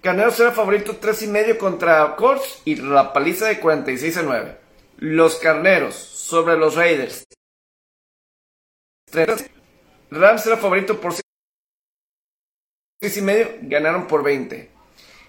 Carneros 0.00 0.38
era 0.40 0.52
favorito 0.52 0.96
3 0.96 1.22
y 1.22 1.26
medio 1.26 1.58
contra 1.58 2.16
Colts 2.16 2.62
y 2.64 2.76
la 2.76 3.12
paliza 3.12 3.46
de 3.46 3.60
46 3.60 4.16
a 4.16 4.22
9. 4.22 4.56
Los 4.98 5.36
Carneros 5.36 5.94
sobre 5.94 6.56
los 6.56 6.76
Raiders. 6.76 7.24
Rams 10.10 10.46
era 10.46 10.56
favorito 10.56 11.00
por 11.00 11.14
6 13.00 13.16
y 13.16 13.22
medio, 13.22 13.48
ganaron 13.62 14.06
por 14.06 14.22
20. 14.22 14.70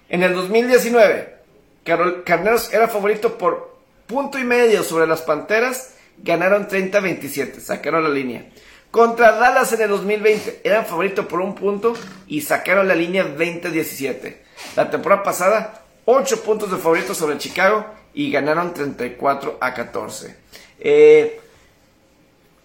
En 0.10 0.24
el 0.24 0.34
2019, 0.34 1.36
Carneros 1.84 2.74
era 2.74 2.88
favorito 2.88 3.38
por 3.38 3.78
punto 4.08 4.40
y 4.40 4.44
medio 4.44 4.84
sobre 4.84 5.08
las 5.08 5.22
Panteras, 5.22 5.96
ganaron 6.18 6.68
30-27, 6.68 7.60
sacaron 7.60 8.04
la 8.04 8.10
línea. 8.10 8.50
Contra 8.90 9.34
Dallas 9.34 9.72
en 9.74 9.82
el 9.82 9.90
2020, 9.90 10.62
eran 10.64 10.86
favorito 10.86 11.28
por 11.28 11.42
un 11.42 11.56
punto 11.56 11.94
y 12.28 12.42
sacaron 12.42 12.88
la 12.88 12.96
línea 12.96 13.24
20-17. 13.24 14.36
La 14.76 14.90
temporada 14.90 15.24
pasada, 15.24 15.86
8 16.06 16.44
puntos 16.44 16.72
de 16.72 16.78
favorito 16.78 17.14
sobre 17.14 17.38
Chicago 17.38 17.86
y 18.14 18.32
ganaron 18.32 18.74
34 18.74 19.60
a 19.62 19.74
14. 19.74 20.36
Eh, 20.80 21.41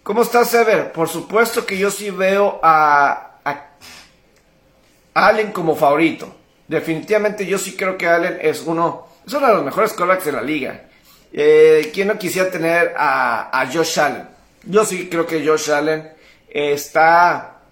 ¿Cómo 0.07 0.23
estás, 0.23 0.51
Sever? 0.51 0.93
Por 0.93 1.09
supuesto 1.09 1.67
que 1.67 1.77
yo 1.77 1.91
sí 1.91 2.13
veo 2.13 2.61
a, 2.63 3.41
Allen 5.15 5.51
como 5.51 5.75
favorito. 5.75 6.33
Definitivamente 6.69 7.45
yo 7.45 7.59
sí 7.59 7.75
creo 7.75 7.99
que 7.99 8.07
Allen 8.07 8.39
es 8.41 8.63
uno, 8.65 9.09
es 9.27 9.33
de 9.33 9.41
los 9.41 9.65
mejores 9.65 9.95
callbacks 9.95 10.27
de 10.27 10.31
la 10.31 10.43
liga. 10.43 10.85
Eh, 11.33 11.91
¿Quién 11.93 12.07
no 12.07 12.19
quisiera 12.19 12.49
tener 12.49 12.95
a, 12.97 13.69
Josh 13.73 13.99
Allen? 13.99 14.29
Yo 14.63 14.85
sí 14.85 15.09
creo 15.09 15.27
que 15.27 15.45
Josh 15.45 15.73
Allen 15.73 16.13
está, 16.51 17.63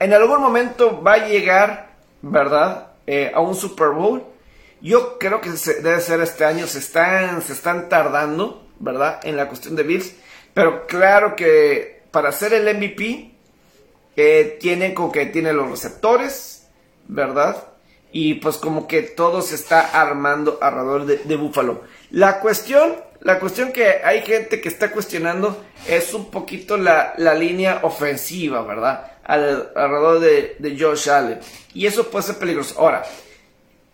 en 0.00 0.12
algún 0.12 0.40
momento 0.40 1.00
va 1.00 1.12
a 1.12 1.28
llegar, 1.28 1.90
¿verdad? 2.20 2.88
Eh, 3.06 3.30
a 3.32 3.38
un 3.38 3.54
Super 3.54 3.90
Bowl. 3.90 4.24
Yo 4.80 5.20
creo 5.20 5.40
que 5.40 5.50
debe 5.50 6.00
ser 6.00 6.20
este 6.20 6.44
año. 6.44 6.66
Se 6.66 6.80
están, 6.80 7.40
se 7.42 7.52
están 7.52 7.88
tardando. 7.88 8.66
¿verdad? 8.80 9.20
En 9.22 9.36
la 9.36 9.46
cuestión 9.46 9.76
de 9.76 9.84
Bills. 9.84 10.14
Pero 10.54 10.86
claro 10.86 11.36
que 11.36 12.02
para 12.10 12.32
ser 12.32 12.52
el 12.54 12.76
MVP, 12.76 13.30
eh, 14.16 14.58
tiene 14.60 14.94
como 14.94 15.12
que 15.12 15.26
tiene 15.26 15.52
los 15.52 15.70
receptores, 15.70 16.68
¿verdad? 17.06 17.68
Y 18.12 18.34
pues 18.34 18.56
como 18.56 18.88
que 18.88 19.02
todo 19.02 19.40
se 19.40 19.54
está 19.54 20.00
armando 20.00 20.58
alrededor 20.60 21.06
de, 21.06 21.36
Buffalo. 21.36 21.82
La 22.10 22.40
cuestión, 22.40 22.96
la 23.20 23.38
cuestión 23.38 23.72
que 23.72 24.00
hay 24.04 24.22
gente 24.22 24.60
que 24.60 24.68
está 24.68 24.90
cuestionando 24.90 25.64
es 25.86 26.12
un 26.12 26.30
poquito 26.30 26.76
la, 26.76 27.14
línea 27.34 27.80
ofensiva, 27.82 28.62
¿verdad? 28.62 29.12
alrededor 29.24 30.18
de, 30.18 30.56
de 30.58 30.76
Josh 30.78 31.08
Allen. 31.08 31.38
Y 31.72 31.86
eso 31.86 32.10
puede 32.10 32.26
ser 32.26 32.36
peligroso. 32.36 32.80
Ahora, 32.80 33.04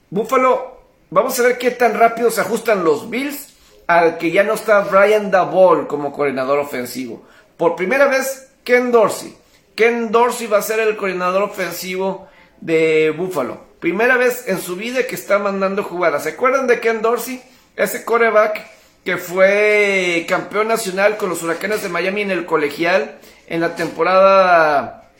Buffalo, 0.09 0.81
vamos 1.11 1.39
a 1.39 1.43
ver 1.43 1.59
qué 1.59 1.73
tan 1.73 1.93
rápido 1.99 2.31
se 2.31 2.41
ajustan 2.41 2.85
los 2.85 3.11
Bills 3.11 3.46
al 3.87 4.19
que 4.19 4.31
ya 4.31 4.43
no 4.43 4.55
está 4.55 4.81
Brian 4.81 5.31
Dabol 5.31 5.87
como 5.87 6.13
coordinador 6.13 6.59
ofensivo. 6.59 7.25
Por 7.57 7.77
primera 7.77 8.07
vez, 8.07 8.49
Ken 8.65 8.91
Dorsey. 8.91 9.37
Ken 9.75 10.11
Dorsey 10.11 10.47
va 10.47 10.59
a 10.59 10.63
ser 10.63 10.81
el 10.81 10.97
coordinador 10.97 11.43
ofensivo 11.43 12.29
de 12.61 13.15
Buffalo. 13.17 13.61
Primera 13.81 14.17
vez 14.17 14.49
en 14.49 14.61
su 14.61 14.77
vida 14.77 15.07
que 15.07 15.15
está 15.15 15.39
mandando 15.39 15.83
jugadas. 15.83 16.25
¿Se 16.25 16.31
acuerdan 16.31 16.67
de 16.67 16.81
Ken 16.81 17.03
Dorsey? 17.03 17.43
Ese 17.77 18.05
coreback 18.05 18.67
que 19.05 19.19
fue 19.19 20.27
campeón 20.29 20.67
nacional 20.69 21.17
con 21.17 21.29
los 21.29 21.43
huracanes 21.43 21.83
de 21.83 21.89
Miami 21.89 22.23
en 22.23 22.33
el 22.33 22.47
colegial 22.47 23.19
en 23.47 23.61
la 23.61 23.77
temporada 23.77 25.11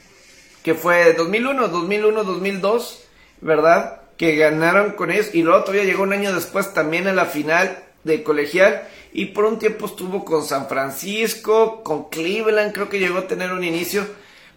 que 0.65 0.75
fue 0.75 1.13
2001, 1.13 1.69
2001, 1.69 2.25
2002, 2.25 3.05
¿verdad? 3.41 4.01
Que 4.17 4.35
ganaron 4.35 4.93
con 4.93 5.13
ellos 5.13 5.33
y 5.33 5.43
luego 5.43 5.61
todavía 5.61 5.85
llegó 5.85 6.03
un 6.03 6.13
año 6.13 6.35
después 6.35 6.75
también 6.75 7.07
a 7.07 7.13
la 7.13 7.27
final 7.27 7.86
de 8.07 8.23
colegial 8.23 8.89
y 9.13 9.27
por 9.27 9.45
un 9.45 9.59
tiempo 9.59 9.87
estuvo 9.87 10.25
con 10.25 10.45
San 10.45 10.69
Francisco, 10.69 11.83
con 11.83 12.09
Cleveland, 12.09 12.73
creo 12.73 12.89
que 12.89 12.99
llegó 12.99 13.19
a 13.19 13.27
tener 13.27 13.53
un 13.53 13.65
inicio. 13.65 14.07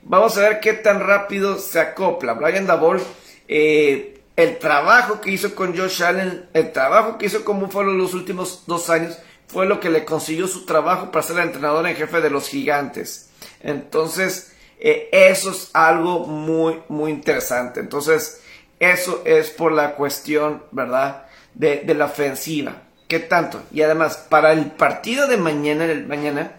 Vamos 0.03 0.38
a 0.38 0.41
ver 0.41 0.60
qué 0.60 0.74
tan 0.74 1.01
rápido 1.01 1.58
se 1.58 1.79
acopla. 1.79 2.34
Brian 2.34 2.68
Dabol, 2.68 3.01
eh, 3.48 4.22
el 4.36 4.58
trabajo 4.60 5.20
que 5.20 5.32
hizo 5.32 5.56
con 5.56 5.77
Josh 5.77 6.03
Allen, 6.03 6.46
el 6.53 6.72
trabajo 6.72 7.18
que 7.18 7.25
hizo 7.25 7.44
con 7.44 7.60
Buffalo 7.60 7.94
los 7.94 8.13
últimos 8.13 8.63
dos 8.68 8.89
años, 8.89 9.18
fue 9.48 9.65
lo 9.65 9.79
que 9.79 9.89
le 9.89 10.06
consiguió 10.06 10.48
su 10.48 10.65
trabajo 10.65 11.12
para 11.12 11.25
ser 11.25 11.38
el 11.38 11.46
entrenador 11.46 11.88
en 11.88 11.96
jefe 11.96 12.22
de 12.22 12.29
los 12.29 12.48
gigantes. 12.48 13.29
Entonces, 13.62 14.53
eh, 14.79 15.10
eso 15.12 15.51
es 15.51 15.72
algo 15.74 16.25
muy, 16.27 16.82
muy 16.88 17.12
interesante. 17.12 17.79
Entonces, 17.79 18.41
eso 18.79 19.24
es 19.25 19.50
por 19.50 19.72
la 19.72 19.96
cuestión, 19.96 20.63
¿verdad? 20.72 21.25
De, 21.53 21.77
de 21.77 21.94
la 21.96 22.06
ofensiva. 22.06 22.88
¿Qué 23.10 23.18
tanto? 23.18 23.63
Y 23.74 23.82
además, 23.82 24.28
para 24.30 24.54
el 24.54 24.68
partido 24.68 25.25
de 25.25 25.36
mañana, 25.36 25.86
el 25.86 26.06
mañana, 26.06 26.51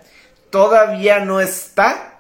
todavía 0.50 1.21
no 1.21 1.40
está 1.40 2.19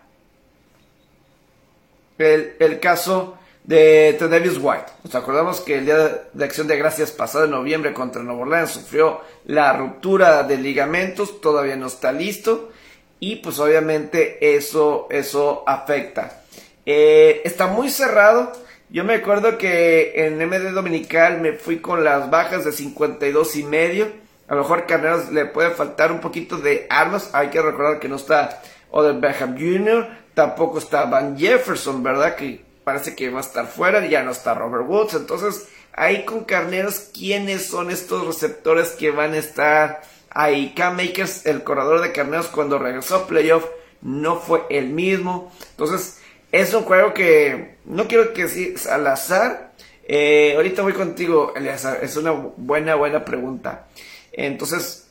el, 2.16 2.78
caso 2.78 3.36
de 3.64 4.16
Davis 4.20 4.56
White. 4.62 4.86
Nos 5.02 5.16
acordamos 5.16 5.60
que 5.60 5.78
el 5.78 5.84
día 5.84 6.28
de 6.32 6.44
acción 6.44 6.68
de 6.68 6.76
gracias 6.76 7.10
pasado 7.10 7.46
en 7.46 7.50
noviembre 7.50 7.92
contra 7.92 8.22
Nuevo 8.22 8.42
Orleans 8.42 8.70
sufrió 8.70 9.20
la 9.46 9.72
ruptura 9.72 10.44
de 10.44 10.58
ligamentos, 10.58 11.40
todavía 11.40 11.74
no 11.74 11.88
está 11.88 12.12
listo 12.12 12.70
y 13.18 13.36
pues 13.36 13.58
obviamente 13.58 14.54
eso, 14.56 15.08
eso 15.10 15.64
afecta. 15.66 16.44
Eh, 16.86 17.42
está 17.44 17.66
muy 17.66 17.90
cerrado. 17.90 18.52
Yo 18.92 19.04
me 19.04 19.14
acuerdo 19.14 19.56
que 19.56 20.26
en 20.26 20.44
MD 20.44 20.72
Dominical 20.72 21.40
me 21.40 21.52
fui 21.52 21.78
con 21.78 22.02
las 22.02 22.28
bajas 22.28 22.64
de 22.64 22.72
52 22.72 23.54
y 23.54 23.62
medio. 23.62 24.08
A 24.48 24.56
lo 24.56 24.62
mejor 24.62 24.84
Carneros 24.84 25.30
le 25.30 25.46
puede 25.46 25.70
faltar 25.70 26.10
un 26.10 26.20
poquito 26.20 26.56
de 26.56 26.88
armas. 26.90 27.30
Hay 27.32 27.50
que 27.50 27.62
recordar 27.62 28.00
que 28.00 28.08
no 28.08 28.16
está 28.16 28.60
Odell 28.90 29.20
Beckham 29.20 29.56
Jr., 29.56 30.08
tampoco 30.34 30.78
está 30.78 31.04
Van 31.04 31.38
Jefferson, 31.38 32.02
¿verdad? 32.02 32.34
Que 32.34 32.64
parece 32.82 33.14
que 33.14 33.30
va 33.30 33.38
a 33.38 33.42
estar 33.42 33.68
fuera, 33.68 34.04
ya 34.06 34.24
no 34.24 34.32
está 34.32 34.54
Robert 34.54 34.88
Woods. 34.88 35.14
Entonces, 35.14 35.68
ahí 35.92 36.24
con 36.24 36.42
Carneros, 36.42 37.10
¿quiénes 37.14 37.66
son 37.66 37.92
estos 37.92 38.26
receptores 38.26 38.88
que 38.90 39.12
van 39.12 39.34
a 39.34 39.38
estar 39.38 40.02
ahí? 40.30 40.74
Cam 40.74 40.96
Makers, 40.96 41.46
el 41.46 41.62
corredor 41.62 42.00
de 42.00 42.10
Carneros, 42.10 42.48
cuando 42.48 42.80
regresó 42.80 43.14
a 43.14 43.26
playoff, 43.28 43.66
no 44.02 44.40
fue 44.40 44.64
el 44.68 44.88
mismo. 44.88 45.52
Entonces, 45.70 46.19
es 46.52 46.74
un 46.74 46.82
juego 46.82 47.14
que 47.14 47.76
no 47.84 48.08
quiero 48.08 48.32
que 48.32 48.48
sea 48.48 48.94
al 48.94 49.06
azar. 49.06 49.72
Eh, 50.06 50.54
ahorita 50.56 50.82
voy 50.82 50.92
contigo. 50.92 51.54
Es 51.56 52.16
una 52.16 52.32
buena, 52.32 52.96
buena 52.96 53.24
pregunta. 53.24 53.86
Entonces, 54.32 55.08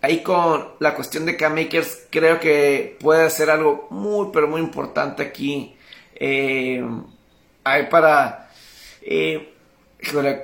ahí 0.00 0.22
con 0.22 0.68
la 0.78 0.94
cuestión 0.94 1.26
de 1.26 1.36
K-Makers, 1.36 2.06
creo 2.10 2.40
que 2.40 2.96
puede 3.00 3.28
ser 3.30 3.50
algo 3.50 3.88
muy, 3.90 4.28
pero 4.32 4.48
muy 4.48 4.60
importante 4.60 5.22
aquí. 5.22 5.76
Eh, 6.14 6.82
para. 7.90 8.50
Eh, 9.02 9.52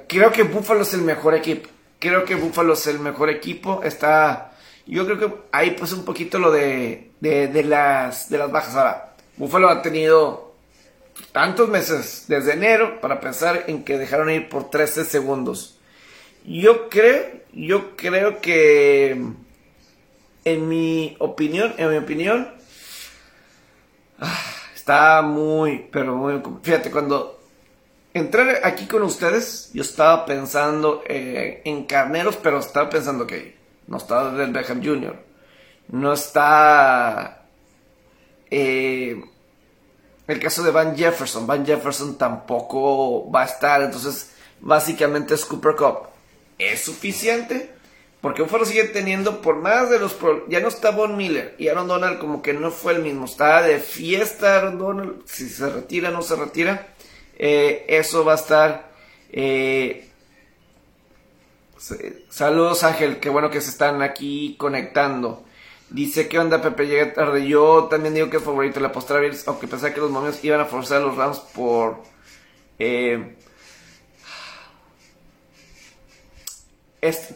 creo 0.08 0.32
que 0.32 0.42
Buffalo 0.42 0.82
es 0.82 0.94
el 0.94 1.02
mejor 1.02 1.34
equipo. 1.34 1.68
Creo 1.98 2.24
que 2.24 2.34
Buffalo 2.34 2.74
es 2.74 2.86
el 2.86 2.98
mejor 2.98 3.30
equipo. 3.30 3.82
Está. 3.82 4.52
Yo 4.86 5.06
creo 5.06 5.18
que 5.18 5.32
ahí 5.52 5.70
pues 5.72 5.92
un 5.92 6.04
poquito 6.04 6.38
lo 6.38 6.50
de, 6.50 7.12
de, 7.20 7.62
las, 7.62 8.28
de 8.28 8.38
las 8.38 8.50
bajas. 8.50 8.74
Ahora, 8.74 9.11
Buffalo 9.36 9.68
ha 9.68 9.82
tenido 9.82 10.52
tantos 11.32 11.68
meses 11.68 12.24
desde 12.28 12.52
enero 12.52 13.00
para 13.00 13.20
pensar 13.20 13.64
en 13.66 13.84
que 13.84 13.98
dejaron 13.98 14.30
ir 14.30 14.48
por 14.48 14.70
13 14.70 15.04
segundos. 15.04 15.78
Yo 16.44 16.88
creo, 16.88 17.26
yo 17.52 17.96
creo 17.96 18.40
que 18.40 19.10
en 20.44 20.68
mi 20.68 21.16
opinión, 21.18 21.74
en 21.78 21.90
mi 21.90 21.96
opinión, 21.96 22.48
ah, 24.18 24.40
está 24.74 25.22
muy, 25.22 25.88
pero 25.90 26.16
muy, 26.16 26.42
fíjate, 26.62 26.90
cuando 26.90 27.40
entré 28.12 28.60
aquí 28.64 28.86
con 28.86 29.02
ustedes, 29.02 29.70
yo 29.72 29.82
estaba 29.82 30.26
pensando 30.26 31.02
eh, 31.06 31.62
en 31.64 31.84
carneros, 31.84 32.36
pero 32.36 32.58
estaba 32.58 32.90
pensando 32.90 33.26
que 33.26 33.56
no 33.86 33.96
está 33.98 34.32
del 34.32 34.52
Beckham 34.52 34.84
Jr., 34.84 35.16
no 35.88 36.12
está 36.12 37.41
eh, 38.54 39.24
el 40.28 40.38
caso 40.38 40.62
de 40.62 40.70
Van 40.70 40.94
Jefferson, 40.94 41.46
Van 41.46 41.64
Jefferson 41.64 42.18
tampoco 42.18 43.30
va 43.30 43.42
a 43.42 43.46
estar, 43.46 43.82
entonces 43.82 44.32
básicamente 44.60 45.32
es 45.32 45.46
Cooper 45.46 45.74
Cup. 45.74 46.08
¿Es 46.58 46.84
suficiente? 46.84 47.70
Porque 48.20 48.42
Buffalo 48.42 48.66
sigue 48.66 48.84
teniendo, 48.84 49.40
por 49.40 49.56
más 49.56 49.88
de 49.88 49.98
los... 49.98 50.16
Ya 50.48 50.60
no 50.60 50.68
está 50.68 50.90
Von 50.90 51.16
Miller 51.16 51.56
y 51.58 51.68
Aaron 51.68 51.88
Donald 51.88 52.18
como 52.18 52.42
que 52.42 52.52
no 52.52 52.70
fue 52.70 52.92
el 52.92 53.02
mismo. 53.02 53.24
Está 53.24 53.62
de 53.62 53.80
fiesta 53.80 54.58
Aaron 54.58 54.78
Donald. 54.78 55.22
Si 55.24 55.48
se 55.48 55.70
retira 55.70 56.10
no 56.10 56.20
se 56.20 56.36
retira. 56.36 56.88
Eh, 57.38 57.86
eso 57.88 58.22
va 58.22 58.32
a 58.32 58.36
estar... 58.36 58.92
Eh, 59.32 60.10
saludos 62.28 62.84
Ángel, 62.84 63.18
qué 63.18 63.30
bueno 63.30 63.50
que 63.50 63.62
se 63.62 63.70
están 63.70 64.02
aquí 64.02 64.56
conectando. 64.58 65.42
Dice, 65.92 66.26
¿qué 66.26 66.38
onda 66.38 66.62
Pepe? 66.62 66.86
Llega 66.86 67.12
tarde. 67.12 67.46
Yo 67.46 67.86
también 67.90 68.14
digo 68.14 68.30
que 68.30 68.38
es 68.38 68.42
favorito 68.42 68.80
la 68.80 68.92
postura, 68.92 69.20
aunque 69.46 69.68
pensé 69.68 69.92
que 69.92 70.00
los 70.00 70.10
momentos 70.10 70.42
iban 70.42 70.60
a 70.60 70.64
forzar 70.64 71.02
a 71.02 71.06
los 71.06 71.16
Rams 71.16 71.38
por... 71.54 72.02
Eh, 72.78 73.36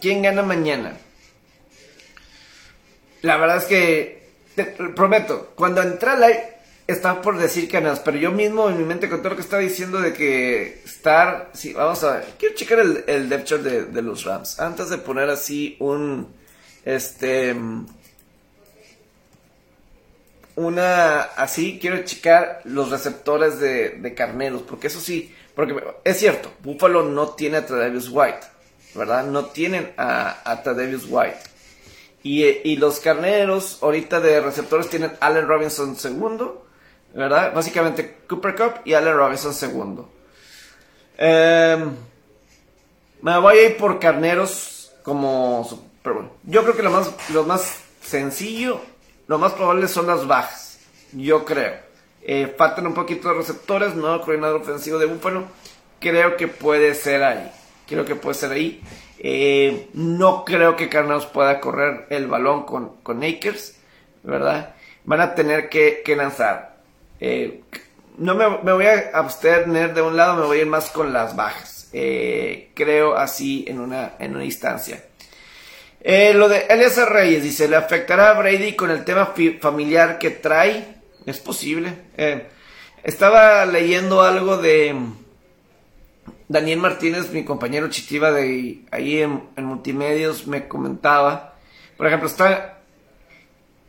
¿Quién 0.00 0.22
gana 0.22 0.42
mañana? 0.42 0.96
La 3.20 3.36
verdad 3.36 3.58
es 3.58 3.64
que, 3.64 4.30
te, 4.54 4.64
prometo, 4.64 5.52
cuando 5.54 5.82
entré 5.82 6.10
al 6.10 6.20
live 6.20 6.56
estaba 6.86 7.20
por 7.20 7.36
decir 7.36 7.68
ganas, 7.68 7.98
pero 8.00 8.16
yo 8.16 8.30
mismo 8.30 8.70
en 8.70 8.78
mi 8.78 8.84
mente 8.84 9.08
con 9.08 9.18
todo 9.18 9.30
lo 9.30 9.36
que 9.36 9.42
estaba 9.42 9.60
diciendo 9.60 10.00
de 10.00 10.14
que 10.14 10.82
estar, 10.84 11.50
sí, 11.52 11.72
vamos 11.72 12.02
a 12.04 12.18
ver, 12.18 12.26
quiero 12.38 12.54
checar 12.54 12.78
el, 12.78 13.04
el 13.08 13.28
depth 13.28 13.44
chart 13.44 13.62
de, 13.62 13.84
de, 13.86 14.02
los 14.02 14.24
Rams, 14.24 14.60
antes 14.60 14.88
de 14.88 14.98
poner 14.98 15.28
así 15.28 15.76
un, 15.80 16.32
este, 16.84 17.56
una, 20.56 21.20
así, 21.20 21.78
quiero 21.80 22.02
checar 22.04 22.62
los 22.64 22.90
receptores 22.90 23.60
de, 23.60 23.90
de 23.90 24.14
carneros, 24.14 24.62
porque 24.62 24.88
eso 24.88 25.00
sí, 25.00 25.34
porque 25.54 25.76
es 26.04 26.18
cierto, 26.18 26.50
Buffalo 26.62 27.02
no 27.02 27.30
tiene 27.30 27.58
a 27.58 27.62
White, 27.62 28.46
¿verdad? 28.94 29.24
No 29.26 29.46
tienen 29.46 29.92
a, 29.96 30.50
a 30.50 30.62
White. 30.62 31.38
Y, 32.22 32.76
los 32.76 32.98
carneros 32.98 33.78
ahorita 33.82 34.20
de 34.20 34.40
receptores 34.40 34.90
tienen 34.90 35.12
Allen 35.20 35.46
Robinson 35.46 35.94
segundo, 35.94 36.66
¿verdad? 37.14 37.54
Básicamente 37.54 38.16
Cooper 38.28 38.56
Cup 38.56 38.72
y 38.84 38.94
Allen 38.94 39.16
Robinson 39.16 39.54
segundo. 39.54 40.10
Em, 41.16 41.94
me 43.22 43.38
voy 43.38 43.58
a 43.58 43.68
ir 43.68 43.76
por 43.76 44.00
carneros 44.00 44.92
como 45.04 45.86
Yo 46.42 46.62
creo 46.64 46.76
que 46.76 46.82
lo 46.82 46.90
más, 46.90 47.12
lo 47.32 47.44
más 47.44 47.80
sencillo, 48.02 48.80
lo 49.26 49.38
más 49.38 49.52
probable 49.52 49.88
son 49.88 50.06
las 50.06 50.26
bajas. 50.26 50.80
Yo 51.12 51.44
creo. 51.44 51.74
Eh, 52.22 52.52
faltan 52.58 52.86
un 52.86 52.94
poquito 52.94 53.28
de 53.28 53.34
receptores, 53.34 53.94
no 53.94 54.20
coordinador 54.20 54.60
ofensivo 54.60 54.98
de 54.98 55.06
Buffalo. 55.06 55.44
Creo 56.00 56.36
que 56.36 56.48
puede 56.48 56.94
ser 56.94 57.22
ahí 57.22 57.50
creo 57.86 58.04
que 58.04 58.16
puede 58.16 58.34
ser 58.34 58.52
ahí. 58.52 58.82
Eh, 59.18 59.88
no 59.94 60.44
creo 60.44 60.76
que 60.76 60.88
Carneros 60.88 61.26
pueda 61.26 61.60
correr 61.60 62.06
el 62.10 62.26
balón 62.26 62.64
con, 62.64 62.96
con 63.02 63.22
Akers, 63.22 63.78
¿verdad? 64.22 64.74
Van 65.04 65.20
a 65.20 65.34
tener 65.34 65.68
que, 65.68 66.02
lanzar. 66.16 66.76
Eh, 67.20 67.62
no 68.18 68.34
me, 68.34 68.72
voy 68.72 68.86
a 68.86 69.10
abstener 69.14 69.94
de 69.94 70.02
un 70.02 70.16
lado, 70.16 70.36
me 70.36 70.46
voy 70.46 70.58
a 70.58 70.62
ir 70.62 70.66
más 70.66 70.90
con 70.90 71.12
las 71.12 71.36
bajas. 71.36 71.88
Creo 71.92 73.16
así 73.16 73.64
en 73.68 73.80
una, 73.80 74.14
en 74.18 74.34
una 74.34 74.44
instancia. 74.44 75.02
Lo 76.04 76.48
de 76.48 76.66
Elias 76.68 76.96
Reyes 77.08 77.42
dice, 77.42 77.68
¿le 77.68 77.76
afectará 77.76 78.30
a 78.30 78.34
Brady 78.34 78.74
con 78.74 78.90
el 78.90 79.04
tema 79.04 79.34
familiar 79.60 80.18
que 80.18 80.30
trae? 80.30 80.96
Es 81.26 81.38
posible. 81.40 81.92
estaba 83.02 83.66
leyendo 83.66 84.22
algo 84.22 84.56
de 84.58 84.94
Daniel 86.48 86.78
Martínez, 86.78 87.30
mi 87.32 87.44
compañero 87.44 87.88
chitiva 87.90 88.30
de 88.30 88.84
ahí 88.92 89.20
en, 89.20 89.42
multimedios, 89.56 90.46
me 90.46 90.68
comentaba, 90.68 91.54
por 91.96 92.06
ejemplo, 92.06 92.28
está 92.28 92.78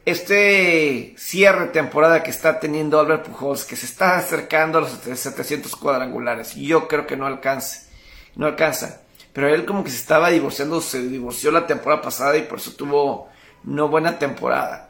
este 0.05 1.13
cierre 1.17 1.65
de 1.65 1.71
temporada 1.71 2.23
que 2.23 2.31
está 2.31 2.59
teniendo 2.59 2.99
Albert 2.99 3.27
Pujols, 3.27 3.65
que 3.65 3.75
se 3.75 3.85
está 3.85 4.17
acercando 4.17 4.77
a 4.77 4.81
los 4.81 4.91
700 4.91 5.75
cuadrangulares. 5.75 6.55
Yo 6.55 6.87
creo 6.87 7.05
que 7.05 7.17
no 7.17 7.27
alcance, 7.27 7.89
no 8.35 8.47
alcanza. 8.47 9.01
Pero 9.37 9.53
él 9.53 9.65
como 9.65 9.83
que 9.83 9.91
se 9.91 9.97
estaba 9.97 10.31
divorciando, 10.31 10.81
se 10.81 10.99
divorció 10.99 11.51
la 11.51 11.67
temporada 11.67 12.01
pasada 12.01 12.35
y 12.37 12.41
por 12.41 12.57
eso 12.57 12.71
tuvo 12.71 13.29
no 13.65 13.87
buena 13.87 14.17
temporada. 14.17 14.89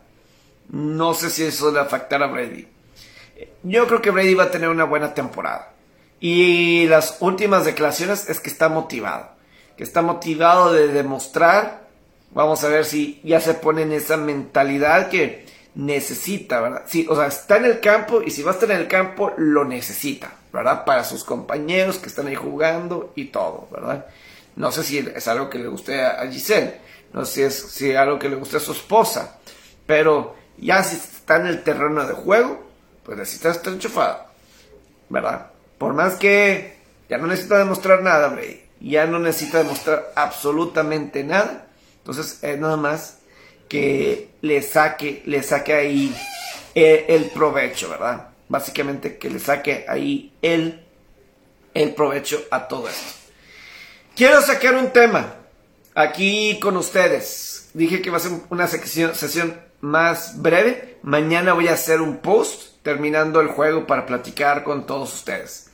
No 0.69 1.13
sé 1.13 1.29
si 1.29 1.43
eso 1.43 1.69
le 1.69 1.81
afectará 1.81 2.27
a 2.27 2.29
Brady. 2.29 2.65
Yo 3.63 3.85
creo 3.87 4.01
que 4.01 4.09
Brady 4.09 4.35
va 4.35 4.45
a 4.45 4.49
tener 4.49 4.69
una 4.69 4.85
buena 4.85 5.13
temporada. 5.13 5.73
Y 6.21 6.87
las 6.87 7.17
últimas 7.19 7.65
declaraciones 7.65 8.29
es 8.29 8.39
que 8.39 8.49
está 8.49 8.69
motivado. 8.69 9.31
Que 9.75 9.83
está 9.83 10.01
motivado 10.01 10.71
de 10.71 10.87
demostrar. 10.87 11.81
Vamos 12.31 12.63
a 12.63 12.69
ver 12.69 12.85
si 12.85 13.19
ya 13.25 13.41
se 13.41 13.53
pone 13.53 13.81
en 13.81 13.91
esa 13.91 14.15
mentalidad 14.15 15.09
que 15.09 15.45
necesita, 15.75 16.61
¿verdad? 16.61 16.83
Sí, 16.85 17.05
o 17.09 17.17
sea, 17.17 17.27
está 17.27 17.57
en 17.57 17.65
el 17.65 17.81
campo 17.81 18.21
y 18.21 18.31
si 18.31 18.43
va 18.43 18.51
a 18.51 18.53
estar 18.53 18.71
en 18.71 18.77
el 18.77 18.87
campo, 18.87 19.33
lo 19.35 19.65
necesita, 19.65 20.31
¿verdad? 20.53 20.85
Para 20.85 21.03
sus 21.03 21.25
compañeros 21.25 21.97
que 21.97 22.07
están 22.07 22.27
ahí 22.27 22.35
jugando 22.35 23.11
y 23.13 23.25
todo, 23.25 23.67
¿verdad? 23.73 24.05
No 24.57 24.71
sé 24.71 24.83
si 24.83 24.97
es 24.97 25.27
algo 25.27 25.49
que 25.49 25.59
le 25.59 25.67
guste 25.67 26.01
a 26.03 26.27
Giselle, 26.29 26.81
no 27.13 27.23
sé 27.23 27.33
si 27.33 27.41
es, 27.43 27.53
si 27.53 27.95
algo 27.95 28.19
que 28.19 28.27
le 28.27 28.35
guste 28.35 28.57
a 28.57 28.59
su 28.59 28.71
esposa, 28.71 29.37
pero 29.85 30.35
ya 30.57 30.83
si 30.83 30.95
está 30.97 31.37
en 31.37 31.47
el 31.47 31.63
terreno 31.63 32.05
de 32.05 32.13
juego, 32.13 32.67
pues 33.03 33.17
necesita 33.17 33.51
estar 33.51 33.71
enchufado, 33.71 34.25
¿verdad? 35.09 35.51
Por 35.77 35.93
más 35.93 36.15
que 36.15 36.77
ya 37.07 37.17
no 37.17 37.27
necesita 37.27 37.59
demostrar 37.59 38.01
nada, 38.01 38.29
Brady. 38.29 38.61
Ya 38.79 39.05
no 39.05 39.19
necesita 39.19 39.59
demostrar 39.59 40.11
absolutamente 40.15 41.23
nada. 41.23 41.67
Entonces 41.99 42.39
es 42.41 42.59
nada 42.59 42.77
más 42.77 43.19
que 43.69 44.29
le 44.41 44.61
saque, 44.61 45.21
le 45.25 45.43
saque 45.43 45.73
ahí 45.73 46.15
el, 46.73 47.29
provecho, 47.31 47.89
¿verdad? 47.89 48.29
Básicamente 48.49 49.17
que 49.17 49.29
le 49.29 49.39
saque 49.39 49.85
ahí 49.87 50.33
el, 50.41 50.83
el 51.73 51.93
provecho 51.93 52.41
a 52.49 52.67
todo 52.67 52.87
esto. 52.89 53.26
Quiero 54.17 54.41
sacar 54.41 54.73
un 54.73 54.89
tema 54.89 55.35
aquí 55.93 56.57
con 56.59 56.75
ustedes. 56.75 57.69
Dije 57.75 58.01
que 58.01 58.09
va 58.09 58.17
a 58.17 58.19
ser 58.19 58.31
una 58.49 58.65
sesión 58.65 59.61
más 59.79 60.41
breve. 60.41 60.97
Mañana 61.03 61.53
voy 61.53 61.67
a 61.67 61.73
hacer 61.73 62.01
un 62.01 62.17
post 62.17 62.81
terminando 62.81 63.41
el 63.41 63.49
juego 63.49 63.85
para 63.85 64.07
platicar 64.07 64.63
con 64.63 64.87
todos 64.87 65.13
ustedes. 65.13 65.69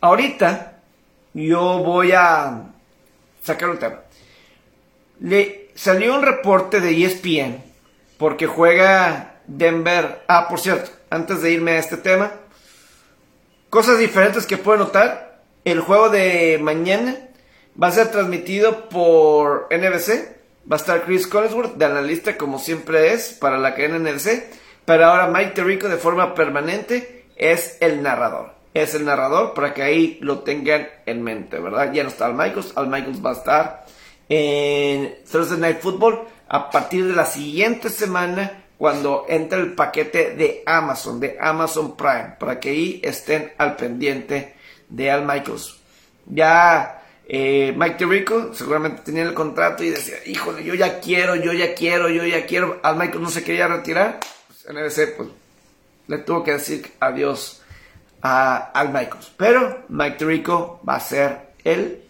Ahorita 0.00 0.80
yo 1.32 1.78
voy 1.78 2.10
a 2.10 2.72
sacar 3.40 3.70
un 3.70 3.78
tema. 3.78 4.00
Le 5.20 5.70
salió 5.76 6.16
un 6.16 6.22
reporte 6.22 6.80
de 6.80 7.04
ESPN 7.04 7.62
porque 8.18 8.48
juega 8.48 9.36
Denver. 9.46 10.24
Ah, 10.26 10.48
por 10.48 10.58
cierto, 10.58 10.90
antes 11.08 11.40
de 11.40 11.52
irme 11.52 11.70
a 11.70 11.78
este 11.78 11.98
tema, 11.98 12.32
cosas 13.70 14.00
diferentes 14.00 14.44
que 14.44 14.56
puedo 14.56 14.78
notar. 14.78 15.40
El 15.64 15.80
juego 15.80 16.10
de 16.10 16.58
mañana 16.60 17.16
va 17.80 17.88
a 17.88 17.92
ser 17.92 18.10
transmitido 18.10 18.88
por 18.88 19.68
NBC. 19.70 20.34
Va 20.70 20.76
a 20.76 20.80
estar 20.80 21.04
Chris 21.04 21.26
Collinsworth 21.26 21.74
de 21.74 21.84
analista 21.84 22.38
como 22.38 22.58
siempre 22.58 23.12
es 23.12 23.30
para 23.32 23.58
la 23.58 23.74
cadena 23.74 23.98
NBC. 23.98 24.44
Pero 24.84 25.06
ahora 25.06 25.26
Mike 25.26 25.52
Tirico 25.52 25.88
de 25.88 25.96
forma 25.96 26.34
permanente 26.34 27.26
es 27.36 27.78
el 27.80 28.02
narrador 28.02 28.54
es 28.74 28.94
el 28.96 29.04
narrador 29.04 29.54
para 29.54 29.72
que 29.72 29.82
ahí 29.82 30.18
lo 30.20 30.40
tengan 30.40 30.88
en 31.06 31.22
mente, 31.22 31.58
¿verdad? 31.60 31.92
Ya 31.92 32.02
no 32.02 32.08
está 32.08 32.26
Al 32.26 32.34
Michaels, 32.34 32.72
Al 32.76 32.88
Michaels 32.88 33.24
va 33.24 33.30
a 33.30 33.34
estar 33.34 33.86
en 34.28 35.14
Thursday 35.30 35.58
Night 35.58 35.78
Football 35.78 36.24
a 36.48 36.70
partir 36.70 37.06
de 37.06 37.14
la 37.14 37.24
siguiente 37.24 37.88
semana 37.88 38.64
cuando 38.76 39.26
entre 39.28 39.60
el 39.60 39.74
paquete 39.74 40.34
de 40.34 40.64
Amazon, 40.66 41.20
de 41.20 41.38
Amazon 41.40 41.96
Prime, 41.96 42.34
para 42.38 42.58
que 42.58 42.70
ahí 42.70 43.00
estén 43.04 43.52
al 43.56 43.76
pendiente 43.76 44.56
de 44.88 45.10
Al 45.10 45.24
Michaels. 45.24 45.78
Ya 46.26 47.03
eh, 47.26 47.74
Mike 47.76 47.96
Tirico 47.96 48.52
seguramente 48.52 49.02
tenía 49.02 49.22
el 49.22 49.34
contrato 49.34 49.82
y 49.82 49.90
decía, 49.90 50.16
híjole, 50.26 50.62
yo 50.62 50.74
ya 50.74 51.00
quiero, 51.00 51.34
yo 51.36 51.52
ya 51.52 51.74
quiero, 51.74 52.10
yo 52.10 52.24
ya 52.24 52.44
quiero. 52.46 52.80
Al 52.82 52.96
Michael 52.96 53.22
no 53.22 53.30
se 53.30 53.42
quería 53.42 53.66
retirar. 53.66 54.20
Pues, 54.46 54.74
NBC 54.74 55.16
pues, 55.16 55.28
le 56.06 56.18
tuvo 56.18 56.44
que 56.44 56.52
decir 56.52 56.92
adiós 57.00 57.62
a 58.20 58.56
Al 58.56 58.88
Michaels. 58.88 59.32
Pero 59.36 59.84
Mike 59.88 60.16
Tirico 60.18 60.80
va 60.86 60.96
a 60.96 61.00
ser 61.00 61.52
el, 61.64 62.02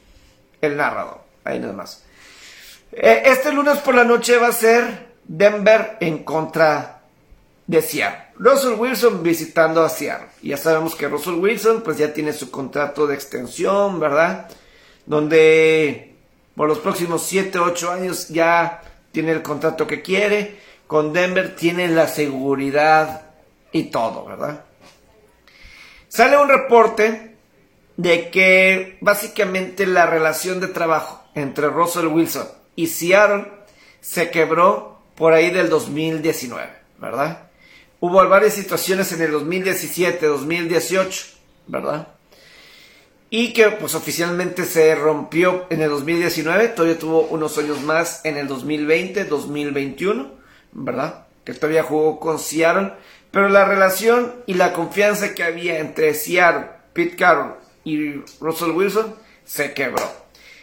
el 0.61 0.77
narrador. 0.77 1.21
Ahí 1.45 1.61
nada 1.61 1.75
más. 1.75 2.03
Eh, 2.91 3.23
este 3.27 3.53
lunes 3.53 3.79
por 3.79 3.95
la 3.95 4.05
noche 4.05 4.37
va 4.37 4.49
a 4.49 4.53
ser 4.53 5.15
Denver 5.25 5.97
en 6.01 6.25
contra 6.25 7.03
de 7.67 7.83
Seattle. 7.83 8.25
Russell 8.37 8.75
Wilson 8.79 9.23
visitando 9.23 9.85
a 9.85 9.89
Seattle. 9.89 10.29
Ya 10.43 10.57
sabemos 10.57 10.97
que 10.97 11.09
Russell 11.09 11.35
Wilson 11.35 11.83
pues 11.83 11.99
ya 11.99 12.13
tiene 12.13 12.33
su 12.33 12.51
contrato 12.51 13.07
de 13.07 13.15
extensión, 13.15 14.01
¿verdad? 14.01 14.49
Donde 15.07 16.15
por 16.57 16.69
los 16.69 16.79
próximos 16.79 17.23
7, 17.23 17.59
8 17.59 17.91
años 17.91 18.29
ya 18.29 18.83
tiene 19.13 19.33
el 19.33 19.43
contrato 19.43 19.87
que 19.87 20.03
quiere. 20.03 20.59
Con 20.87 21.13
Denver 21.13 21.57
tiene 21.57 21.89
la 21.89 22.07
seguridad 22.07 23.23
y 23.73 23.85
todo, 23.85 24.25
¿verdad? 24.25 24.65
Sale 26.09 26.37
un 26.37 26.49
reporte 26.49 27.37
de 27.97 28.31
que 28.31 28.99
básicamente 29.01 29.87
la 29.87 30.07
relación 30.07 30.61
de 30.61 30.69
trabajo 30.69 31.25
entre 31.35 31.69
Russell 31.69 32.07
Wilson 32.07 32.47
y 32.77 32.87
Seattle 32.89 33.47
se 34.01 34.31
quebró 34.31 35.01
por 35.15 35.33
ahí 35.33 35.51
del 35.51 35.69
2019, 35.69 36.71
¿verdad? 36.99 37.51
Hubo 38.01 38.29
varias 38.29 38.55
situaciones 38.55 39.13
en 39.13 39.23
el 39.23 39.31
2017, 39.31 40.27
2018, 40.27 41.27
¿verdad? 41.67 42.09
Y 43.37 43.53
que 43.53 43.69
pues 43.71 43.97
oficialmente 43.97 44.65
se 44.65 44.95
rompió 44.95 45.67
en 45.69 45.83
el 45.83 45.91
2019, 45.91 46.69
todavía 46.69 47.01
tuvo 47.01 47.23
unos 47.23 47.59
años 47.59 47.83
más 47.83 48.25
en 48.25 48.37
el 48.37 48.47
2020, 48.47 49.25
2021, 49.25 50.31
¿verdad? 50.71 51.27
Que 51.43 51.53
todavía 51.53 51.83
jugó 51.83 52.21
con 52.21 52.39
Seattle, 52.39 52.93
pero 53.33 53.49
la 53.49 53.65
relación 53.65 54.33
y 54.47 54.55
la 54.55 54.73
confianza 54.73 55.35
que 55.35 55.43
había 55.43 55.81
entre 55.81 56.15
Seattle, 56.15 56.69
Pete 56.93 57.17
Carroll 57.17 57.57
y 57.83 58.23
Russell 58.39 58.71
Wilson 58.71 59.17
se 59.45 59.75
quebró. 59.75 60.09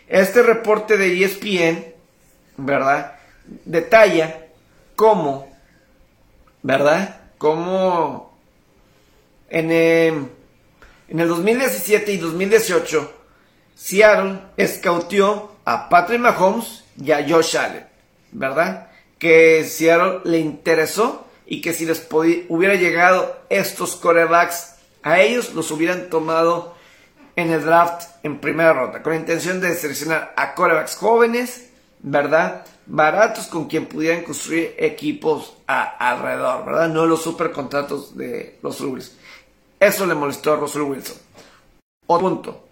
Este 0.07 0.41
reporte 0.41 0.95
de 0.95 1.25
ESPN, 1.25 1.93
¿verdad? 2.55 3.15
Detalla 3.65 4.45
cómo, 4.95 5.53
¿verdad? 6.63 7.19
Cómo 7.37 8.33
en, 9.49 9.71
em, 9.73 10.29
en 11.11 11.19
el 11.19 11.27
2017 11.27 12.13
y 12.13 12.17
2018 12.17 13.13
Seattle 13.75 14.39
escautió 14.55 15.51
a 15.65 15.89
Patrick 15.89 16.21
Mahomes 16.21 16.85
y 17.03 17.11
a 17.11 17.27
Josh 17.27 17.57
Allen, 17.57 17.85
¿verdad? 18.31 18.87
Que 19.19 19.65
Seattle 19.65 20.21
le 20.23 20.39
interesó 20.39 21.27
y 21.45 21.59
que 21.59 21.73
si 21.73 21.85
les 21.85 22.07
hubiera 22.09 22.75
llegado 22.75 23.41
estos 23.49 23.97
corebacks 23.97 24.75
a 25.03 25.19
ellos, 25.19 25.53
los 25.53 25.69
hubieran 25.71 26.09
tomado 26.09 26.75
en 27.35 27.51
el 27.51 27.65
draft 27.65 28.03
en 28.23 28.39
primera 28.39 28.71
ronda, 28.71 29.03
con 29.03 29.11
la 29.11 29.19
intención 29.19 29.59
de 29.59 29.75
seleccionar 29.75 30.33
a 30.37 30.55
corebacks 30.55 30.95
jóvenes, 30.95 31.71
¿verdad? 31.99 32.65
Baratos 32.85 33.47
con 33.47 33.67
quien 33.67 33.85
pudieran 33.87 34.23
construir 34.23 34.75
equipos 34.77 35.57
alrededor, 35.67 36.65
¿verdad? 36.65 36.87
No 36.87 37.05
los 37.05 37.21
super 37.21 37.51
contratos 37.51 38.15
de 38.15 38.59
los 38.63 38.79
Wilson. 38.79 39.20
Eso 39.81 40.05
le 40.05 40.13
molestó 40.13 40.53
a 40.53 40.57
Russell 40.57 40.83
Wilson. 40.83 41.17
Otro 42.05 42.29
punto, 42.29 42.67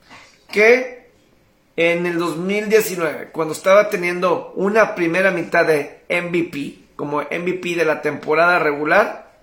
que 0.52 1.10
en 1.76 2.06
el 2.06 2.20
2019, 2.20 3.30
cuando 3.32 3.56
estaba 3.56 3.90
teniendo 3.90 4.54
una 4.56 4.94
primera 4.94 5.32
mitad 5.32 5.66
de 5.66 6.04
MVP, 6.08 6.76
como 6.96 7.22
MVP 7.22 7.76
de 7.76 7.84
la 7.84 8.04
temporada 8.04 8.60
regular, 8.60 9.40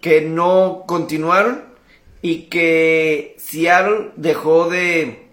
que 0.00 0.20
no 0.20 0.84
continuaron, 0.86 1.64
y 2.22 2.42
que 2.42 3.34
Seattle 3.40 4.12
dejó 4.14 4.68
de, 4.68 5.26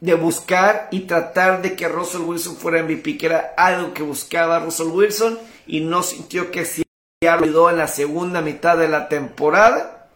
de 0.00 0.14
buscar 0.14 0.88
y 0.90 1.00
tratar 1.00 1.62
de 1.62 1.74
que 1.74 1.88
Russell 1.88 2.20
Wilson 2.20 2.56
fuera 2.56 2.82
MVP, 2.82 3.16
que 3.16 3.26
era 3.26 3.54
algo 3.56 3.94
que 3.94 4.02
buscaba 4.02 4.60
Russell 4.60 4.88
Wilson 4.88 5.38
y 5.66 5.80
no 5.80 6.02
sintió 6.02 6.50
que 6.50 6.66
Seattle 7.20 7.46
ayudó 7.46 7.68
en 7.68 7.78
la 7.78 7.88
segunda 7.88 8.40
mitad 8.42 8.78
de 8.78 8.86
la 8.86 9.08
temporada 9.08 10.08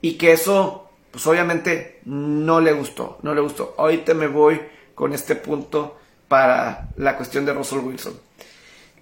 y 0.00 0.14
que 0.14 0.32
eso 0.32 0.88
pues 1.10 1.26
obviamente 1.26 2.00
no 2.06 2.62
le 2.62 2.72
gustó, 2.72 3.18
no 3.20 3.34
le 3.34 3.42
gustó. 3.42 3.74
Ahorita 3.76 4.14
me 4.14 4.26
voy 4.26 4.58
con 4.94 5.12
este 5.12 5.36
punto 5.36 5.98
para 6.28 6.88
la 6.96 7.18
cuestión 7.18 7.44
de 7.44 7.52
Russell 7.52 7.80
Wilson. 7.80 8.18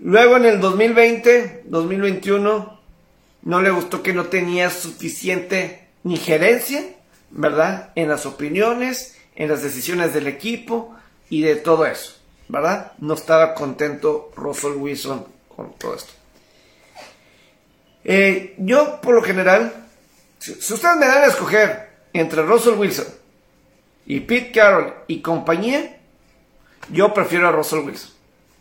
Luego 0.00 0.36
en 0.36 0.46
el 0.46 0.60
2020, 0.60 1.62
2021, 1.66 2.80
no 3.42 3.62
le 3.62 3.70
gustó 3.70 4.02
que 4.02 4.12
no 4.12 4.24
tenía 4.24 4.68
suficiente 4.68 5.90
ni 6.02 6.16
gerencia, 6.16 6.82
¿verdad? 7.30 7.92
En 7.94 8.08
las 8.08 8.26
opiniones, 8.26 9.16
en 9.36 9.48
las 9.48 9.62
decisiones 9.62 10.12
del 10.12 10.26
equipo 10.26 10.96
y 11.30 11.42
de 11.42 11.54
todo 11.54 11.86
eso, 11.86 12.16
¿verdad? 12.48 12.94
No 12.98 13.14
estaba 13.14 13.54
contento 13.54 14.32
Russell 14.34 14.72
Wilson 14.72 15.24
con 15.54 15.72
todo 15.74 15.94
esto. 15.94 16.17
Eh, 18.10 18.54
yo, 18.56 19.02
por 19.02 19.14
lo 19.14 19.22
general, 19.22 19.70
si, 20.38 20.52
ustedes 20.52 20.96
me 20.96 21.06
dan 21.06 21.24
a 21.24 21.26
escoger 21.26 21.90
entre 22.14 22.40
Russell 22.40 22.78
Wilson 22.78 23.04
y 24.06 24.20
Pete 24.20 24.50
Carroll 24.50 24.94
y 25.08 25.20
compañía, 25.20 25.98
yo 26.90 27.12
prefiero 27.12 27.46
a 27.46 27.52
Russell 27.52 27.80
Wilson. 27.80 28.10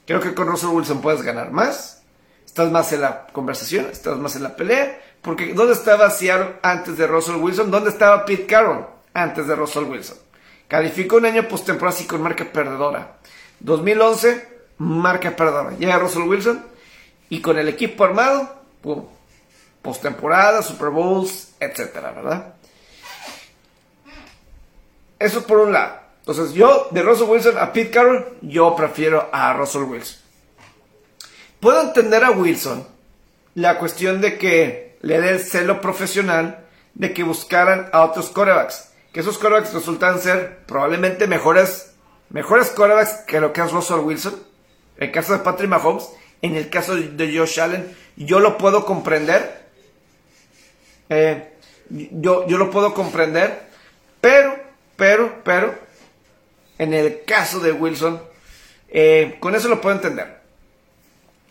Creo 0.05 0.19
que 0.19 0.33
con 0.33 0.47
Russell 0.47 0.71
Wilson 0.71 0.99
puedes 0.99 1.21
ganar 1.21 1.51
más, 1.51 2.01
estás 2.45 2.69
más 2.71 2.91
en 2.91 2.99
la 2.99 3.27
conversación, 3.27 3.88
estás 3.89 4.17
más 4.17 4.36
en 4.36 4.43
la 4.43 4.57
pelea 4.57 4.99
porque 5.21 5.53
¿dónde 5.53 5.73
estaba 5.73 6.10
Seattle 6.10 6.55
antes 6.62 6.97
de 6.97 7.07
Russell 7.07 7.36
Wilson? 7.36 7.71
¿Dónde 7.71 7.89
estaba 7.89 8.25
Pete 8.25 8.45
Carroll 8.45 8.86
antes 9.13 9.47
de 9.47 9.55
Russell 9.55 9.86
Wilson? 9.86 10.17
Calificó 10.67 11.15
un 11.17 11.25
año 11.25 11.47
postemporada 11.47 11.95
así 11.95 12.05
con 12.05 12.21
marca 12.21 12.43
perdedora. 12.45 13.17
2011, 13.62 14.47
marca 14.79 15.33
perdedora. 15.36 15.71
Llega 15.77 15.99
Russell 15.99 16.23
Wilson 16.23 16.65
y 17.29 17.41
con 17.41 17.57
el 17.57 17.69
equipo 17.69 18.03
armado, 18.03 18.53
pum, 18.81 19.05
postemporada, 19.88 20.62
Super 20.62 20.89
Bowls, 20.89 21.54
etcétera, 21.62 22.12
¿verdad? 22.12 22.56
Eso 25.17 25.47
por 25.47 25.60
un 25.60 25.71
lado. 25.71 26.02
Entonces, 26.19 26.54
yo 26.54 26.89
de 26.91 27.02
Russell 27.02 27.30
Wilson 27.30 27.58
a 27.58 27.71
Pete 27.71 27.91
Carroll, 27.91 28.38
yo 28.41 28.76
prefiero 28.76 29.30
a 29.32 29.54
Russell 29.54 29.84
Wilson. 29.84 30.17
Puedo 31.62 31.82
entender 31.82 32.26
a 32.26 32.32
Wilson 32.32 32.86
la 33.56 33.80
cuestión 33.80 34.19
de 34.19 34.38
que 34.38 34.97
le 35.00 35.21
dé 35.21 35.30
el 35.30 35.39
celo 35.39 35.80
profesional 35.80 36.65
de 36.93 37.13
que 37.13 37.23
buscaran 37.23 37.89
a 37.93 38.02
otros 38.02 38.28
corebacks. 38.28 38.89
Que 39.13 39.21
esos 39.21 39.38
corebacks 39.38 39.73
resultan 39.73 40.19
ser 40.19 40.65
probablemente 40.65 41.28
mejores, 41.28 41.93
mejores 42.30 42.71
corebacks 42.71 43.23
que 43.26 43.39
lo 43.39 43.54
que 43.54 43.62
es 43.62 43.71
Russell 43.71 44.00
Wilson. 44.00 44.36
En 44.97 45.06
el 45.06 45.12
caso 45.13 45.32
de 45.32 45.39
Patrick 45.39 45.69
Mahomes, 45.69 46.10
en 46.41 46.58
el 46.58 46.69
caso 46.69 46.97
de 46.97 47.38
Josh 47.38 47.62
Allen, 47.62 47.95
yo 48.17 48.41
lo 48.41 48.58
puedo 48.58 48.84
comprender. 48.84 49.66
Eh, 51.10 51.54
yo, 51.89 52.48
yo 52.48 52.58
lo 52.58 52.72
puedo 52.72 52.93
comprender. 52.93 53.67
Pero, 54.22 54.58
pero, 54.96 55.41
pero, 55.43 55.76
en 56.78 56.93
el 56.93 57.24
caso 57.26 57.60
de 57.60 57.72
Wilson, 57.72 58.22
eh, 58.89 59.38
con 59.39 59.56
eso 59.56 59.67
lo 59.67 59.82
puedo 59.82 59.96
entender. 59.96 60.38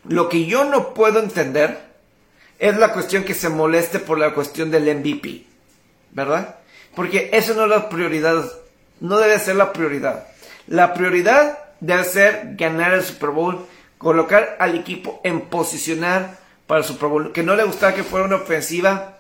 Lo 0.05 0.29
que 0.29 0.47
yo 0.47 0.64
no 0.64 0.95
puedo 0.95 1.21
entender 1.21 1.79
es 2.59 2.77
la 2.77 2.92
cuestión 2.92 3.25
que 3.25 3.35
se 3.35 3.49
moleste 3.49 3.99
por 3.99 4.19
la 4.19 4.35
cuestión 4.35 4.71
del 4.71 4.95
MVP, 4.97 5.45
¿verdad? 6.12 6.57
Porque 6.95 7.31
eso 7.33 7.55
no 7.55 7.64
es 7.64 7.71
la 7.71 7.88
prioridad, 7.88 8.45
no 9.01 9.19
debe 9.19 9.38
ser 9.38 9.57
la 9.57 9.73
prioridad. 9.73 10.27
La 10.66 10.95
prioridad 10.95 11.59
debe 11.81 12.05
ser 12.05 12.55
ganar 12.57 12.95
el 12.95 13.03
Super 13.03 13.31
Bowl, 13.31 13.66
colocar 13.99 14.57
al 14.59 14.75
equipo 14.77 15.21
en 15.25 15.42
posicionar 15.42 16.38
para 16.66 16.81
el 16.81 16.87
Super 16.87 17.09
Bowl, 17.09 17.33
que 17.33 17.42
no 17.42 17.55
le 17.55 17.64
gustaba 17.64 17.95
que 17.95 18.05
fuera 18.05 18.27
una 18.27 18.37
ofensiva 18.37 19.15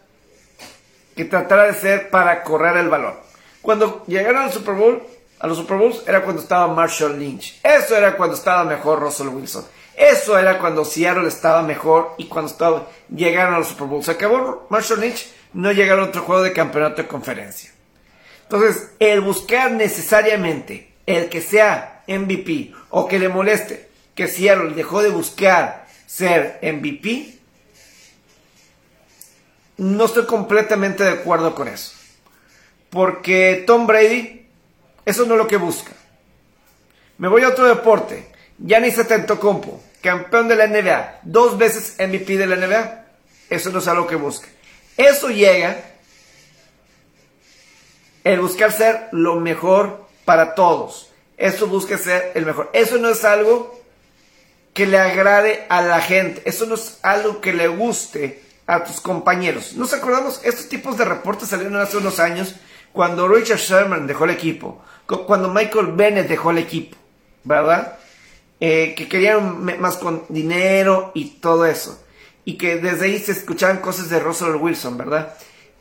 que 1.16 1.24
tratara 1.24 1.64
de 1.64 1.74
ser 1.74 2.10
para 2.10 2.44
correr 2.44 2.76
el 2.76 2.88
balón. 2.88 3.14
Cuando 3.62 4.04
llegaron 4.06 4.42
al 4.42 4.52
Super 4.52 4.74
Bowl, 4.74 5.02
a 5.40 5.46
los 5.46 5.58
Super 5.58 5.78
Bowls 5.78 6.02
era 6.06 6.22
cuando 6.22 6.40
estaba 6.40 6.72
Marshall 6.72 7.18
Lynch. 7.18 7.58
Eso 7.62 7.96
era 7.96 8.16
cuando 8.16 8.36
estaba 8.36 8.64
mejor 8.64 9.00
Russell 9.00 9.28
Wilson. 9.28 9.64
Eso 9.96 10.38
era 10.38 10.58
cuando 10.58 10.84
Seattle 10.84 11.26
estaba 11.26 11.62
mejor 11.62 12.14
y 12.18 12.26
cuando 12.26 12.50
estaba, 12.50 12.86
llegaron 13.08 13.54
a 13.54 13.58
los 13.58 13.68
Super 13.68 13.86
Bowl. 13.88 14.04
Se 14.04 14.12
acabó 14.12 14.66
Marshall 14.68 15.00
Lynch, 15.00 15.26
no 15.54 15.72
llegaron 15.72 16.04
a 16.04 16.08
otro 16.08 16.22
juego 16.22 16.42
de 16.42 16.52
campeonato 16.52 17.02
de 17.02 17.08
conferencia. 17.08 17.72
Entonces, 18.42 18.90
el 19.00 19.22
buscar 19.22 19.72
necesariamente 19.72 20.92
el 21.06 21.28
que 21.28 21.40
sea 21.40 22.02
MVP 22.06 22.72
o 22.90 23.08
que 23.08 23.18
le 23.18 23.28
moleste 23.28 23.88
que 24.14 24.28
Seattle 24.28 24.74
dejó 24.74 25.02
de 25.02 25.10
buscar 25.10 25.86
ser 26.06 26.58
MVP, 26.62 27.35
no 29.76 30.04
estoy 30.04 30.26
completamente 30.26 31.04
de 31.04 31.10
acuerdo 31.10 31.54
con 31.54 31.68
eso. 31.68 31.92
Porque 32.90 33.64
Tom 33.66 33.86
Brady, 33.86 34.46
eso 35.04 35.26
no 35.26 35.34
es 35.34 35.38
lo 35.38 35.46
que 35.46 35.56
busca. 35.56 35.92
Me 37.18 37.28
voy 37.28 37.42
a 37.42 37.48
otro 37.48 37.66
deporte. 37.66 38.32
Giannis 38.58 38.98
Antetokounmpo, 38.98 39.82
campeón 40.00 40.48
de 40.48 40.56
la 40.56 40.66
NBA, 40.66 41.20
dos 41.24 41.58
veces 41.58 41.96
MVP 41.98 42.38
de 42.38 42.46
la 42.46 42.56
NBA. 42.56 43.06
Eso 43.50 43.70
no 43.70 43.80
es 43.80 43.88
algo 43.88 44.06
que 44.06 44.16
busca. 44.16 44.48
Eso 44.96 45.28
llega 45.28 45.76
el 48.24 48.40
buscar 48.40 48.72
ser 48.72 49.08
lo 49.12 49.36
mejor 49.36 50.06
para 50.24 50.54
todos. 50.54 51.12
Eso 51.36 51.66
busca 51.66 51.98
ser 51.98 52.32
el 52.34 52.46
mejor. 52.46 52.70
Eso 52.72 52.96
no 52.98 53.10
es 53.10 53.24
algo 53.24 53.78
que 54.72 54.86
le 54.86 54.98
agrade 54.98 55.66
a 55.68 55.82
la 55.82 56.00
gente. 56.00 56.42
Eso 56.44 56.66
no 56.66 56.74
es 56.74 56.98
algo 57.02 57.40
que 57.40 57.52
le 57.52 57.68
guste 57.68 58.42
a 58.66 58.84
tus 58.84 59.00
compañeros. 59.00 59.74
Nos 59.74 59.92
acordamos, 59.92 60.40
estos 60.44 60.68
tipos 60.68 60.98
de 60.98 61.04
reportes 61.04 61.48
salieron 61.48 61.76
hace 61.76 61.96
unos 61.96 62.18
años 62.18 62.56
cuando 62.92 63.28
Richard 63.28 63.58
Sherman 63.58 64.06
dejó 64.06 64.24
el 64.24 64.30
equipo, 64.30 64.82
cuando 65.26 65.48
Michael 65.48 65.92
Bennett 65.92 66.28
dejó 66.28 66.50
el 66.50 66.58
equipo, 66.58 66.96
¿verdad? 67.44 67.98
Eh, 68.58 68.94
que 68.96 69.06
querían 69.06 69.64
más 69.80 69.98
con 69.98 70.24
dinero 70.28 71.12
y 71.14 71.26
todo 71.40 71.66
eso. 71.66 72.02
Y 72.44 72.56
que 72.56 72.76
desde 72.76 73.06
ahí 73.06 73.18
se 73.18 73.32
escuchaban 73.32 73.78
cosas 73.78 74.08
de 74.08 74.18
Russell 74.18 74.56
Wilson, 74.56 74.96
¿verdad? 74.96 75.34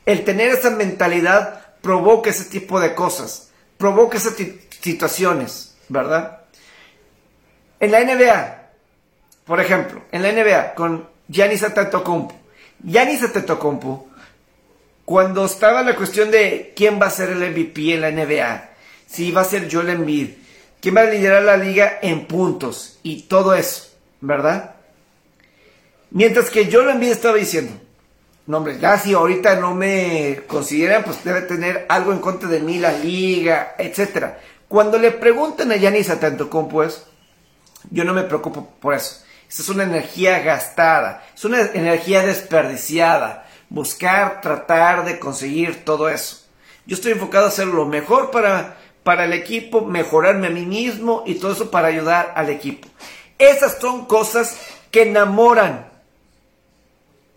El 0.05 0.25
tener 0.25 0.49
esa 0.49 0.71
mentalidad 0.71 1.77
provoca 1.81 2.29
ese 2.29 2.45
tipo 2.45 2.79
de 2.79 2.93
cosas, 2.93 3.51
provoca 3.77 4.17
esas 4.17 4.33
situaciones, 4.81 5.75
¿verdad? 5.87 6.41
En 7.79 7.91
la 7.91 8.03
NBA, 8.03 8.69
por 9.45 9.59
ejemplo, 9.59 10.01
en 10.11 10.23
la 10.23 10.31
NBA, 10.31 10.73
con 10.75 11.07
Giannis 11.27 11.63
Antetokounmpo, 11.63 12.35
Giannis 12.85 13.23
Antetokounmpo, 13.23 14.07
cuando 15.05 15.45
estaba 15.45 15.81
la 15.81 15.95
cuestión 15.95 16.29
de 16.29 16.73
quién 16.75 17.01
va 17.01 17.07
a 17.07 17.11
ser 17.11 17.29
el 17.29 17.39
MVP 17.39 17.95
en 17.95 18.01
la 18.01 18.11
NBA, 18.11 18.69
si 19.07 19.31
va 19.31 19.41
a 19.41 19.45
ser 19.45 19.67
Joel 19.71 19.89
Embiid, 19.89 20.29
quién 20.79 20.95
va 20.95 21.01
a 21.01 21.05
liderar 21.05 21.41
la 21.41 21.57
liga 21.57 21.97
en 22.03 22.27
puntos 22.27 22.99
y 23.01 23.23
todo 23.23 23.55
eso, 23.55 23.87
¿verdad? 24.21 24.75
Mientras 26.11 26.51
que 26.51 26.71
Joel 26.71 26.89
Embiid 26.89 27.11
estaba 27.11 27.37
diciendo, 27.37 27.73
no 28.45 28.57
hombre, 28.57 28.77
ya 28.79 28.99
si 28.99 29.15
ahorita 29.15 29.55
no 29.55 29.73
me 29.73 30.43
consideran, 30.45 31.03
pues 31.03 31.23
debe 31.23 31.41
tener 31.41 31.87
algo 31.89 32.13
en 32.13 32.19
contra 32.19 32.47
de 32.47 32.59
mí 32.59 32.77
la 32.77 32.91
liga, 32.93 33.73
etcétera. 33.79 34.39
Cuando 34.67 34.99
le 34.99 35.09
preguntan 35.09 35.71
a 35.71 35.75
Yanis 35.75 36.11
Antetokounmpo 36.11 36.83
es, 36.83 37.03
yo 37.89 38.03
no 38.03 38.13
me 38.13 38.23
preocupo 38.23 38.75
por 38.79 38.93
eso. 38.93 39.24
Es 39.59 39.69
una 39.69 39.83
energía 39.83 40.39
gastada, 40.39 41.25
es 41.33 41.45
una 41.45 41.61
energía 41.61 42.23
desperdiciada. 42.23 43.47
Buscar, 43.69 44.41
tratar 44.41 45.05
de 45.05 45.17
conseguir 45.17 45.85
todo 45.85 46.09
eso. 46.09 46.45
Yo 46.85 46.95
estoy 46.95 47.13
enfocado 47.13 47.45
a 47.45 47.49
hacer 47.49 47.67
lo 47.67 47.85
mejor 47.85 48.31
para, 48.31 48.77
para 49.03 49.25
el 49.25 49.33
equipo, 49.33 49.81
mejorarme 49.81 50.47
a 50.47 50.51
mí 50.51 50.65
mismo 50.65 51.23
y 51.25 51.35
todo 51.35 51.53
eso 51.53 51.71
para 51.71 51.87
ayudar 51.87 52.33
al 52.35 52.49
equipo. 52.49 52.87
Esas 53.39 53.77
son 53.79 54.05
cosas 54.05 54.59
que 54.91 55.03
enamoran 55.03 55.87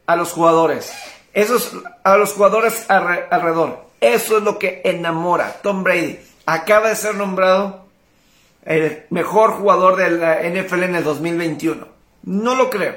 a 0.06 0.16
los 0.16 0.32
jugadores. 0.32 0.92
Esos, 1.32 1.72
a 2.02 2.16
los 2.16 2.32
jugadores 2.32 2.84
alrededor. 2.88 3.86
Eso 4.00 4.38
es 4.38 4.44
lo 4.44 4.58
que 4.58 4.82
enamora. 4.84 5.60
Tom 5.62 5.82
Brady 5.82 6.18
acaba 6.46 6.88
de 6.88 6.96
ser 6.96 7.14
nombrado 7.14 7.86
el 8.64 9.04
mejor 9.10 9.52
jugador 9.52 9.96
de 9.96 10.10
la 10.10 10.42
NFL 10.42 10.82
en 10.82 10.94
el 10.96 11.04
2021. 11.04 11.97
No 12.28 12.54
lo 12.54 12.68
creo. 12.68 12.94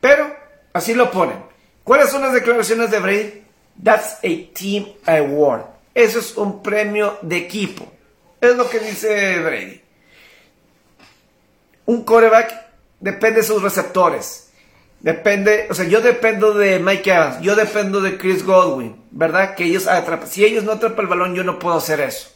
Pero 0.00 0.34
así 0.72 0.94
lo 0.94 1.10
ponen. 1.10 1.36
¿Cuáles 1.84 2.08
son 2.08 2.22
las 2.22 2.32
declaraciones 2.32 2.90
de 2.90 2.98
Brady? 2.98 3.44
That's 3.82 4.14
a 4.24 4.54
team 4.54 4.86
award. 5.04 5.64
Eso 5.94 6.18
es 6.18 6.34
un 6.34 6.62
premio 6.62 7.18
de 7.20 7.36
equipo. 7.36 7.92
Es 8.40 8.56
lo 8.56 8.70
que 8.70 8.78
dice 8.80 9.40
Brady. 9.40 9.82
Un 11.84 12.04
coreback 12.04 12.54
depende 13.00 13.40
de 13.40 13.46
sus 13.46 13.62
receptores. 13.62 14.50
Depende, 15.00 15.66
o 15.70 15.74
sea, 15.74 15.84
yo 15.84 16.00
dependo 16.00 16.54
de 16.54 16.78
Mike 16.78 17.10
Evans, 17.10 17.40
yo 17.42 17.54
dependo 17.54 18.00
de 18.00 18.16
Chris 18.16 18.44
Godwin, 18.44 18.96
¿verdad? 19.10 19.56
Que 19.56 19.64
ellos 19.64 19.86
atrapan. 19.86 20.26
Si 20.26 20.42
ellos 20.42 20.64
no 20.64 20.72
atrapan 20.72 21.00
el 21.04 21.06
balón, 21.06 21.34
yo 21.34 21.44
no 21.44 21.58
puedo 21.58 21.76
hacer 21.76 22.00
eso. 22.00 22.30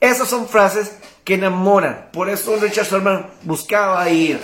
Esas 0.00 0.26
son 0.26 0.48
frases 0.48 0.96
que 1.22 1.34
enamoran. 1.34 2.08
Por 2.14 2.30
eso 2.30 2.56
Richard 2.56 2.86
Sherman 2.86 3.26
buscaba 3.42 4.08
ir 4.08 4.40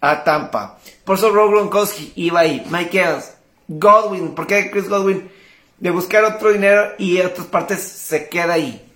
a 0.00 0.24
Tampa. 0.24 0.78
Por 1.04 1.16
eso 1.16 1.30
Rob 1.30 1.50
Gronkowski 1.50 2.12
iba 2.16 2.40
ahí. 2.40 2.64
Mike 2.70 3.00
Evans, 3.00 3.32
Godwin, 3.68 4.34
¿por 4.34 4.46
qué 4.46 4.70
Chris 4.70 4.88
Godwin? 4.88 5.30
De 5.78 5.90
buscar 5.90 6.24
otro 6.24 6.52
dinero 6.52 6.92
y 6.98 7.18
en 7.18 7.26
otras 7.26 7.46
partes 7.46 7.80
se 7.82 8.28
queda 8.28 8.54
ahí. 8.54 8.86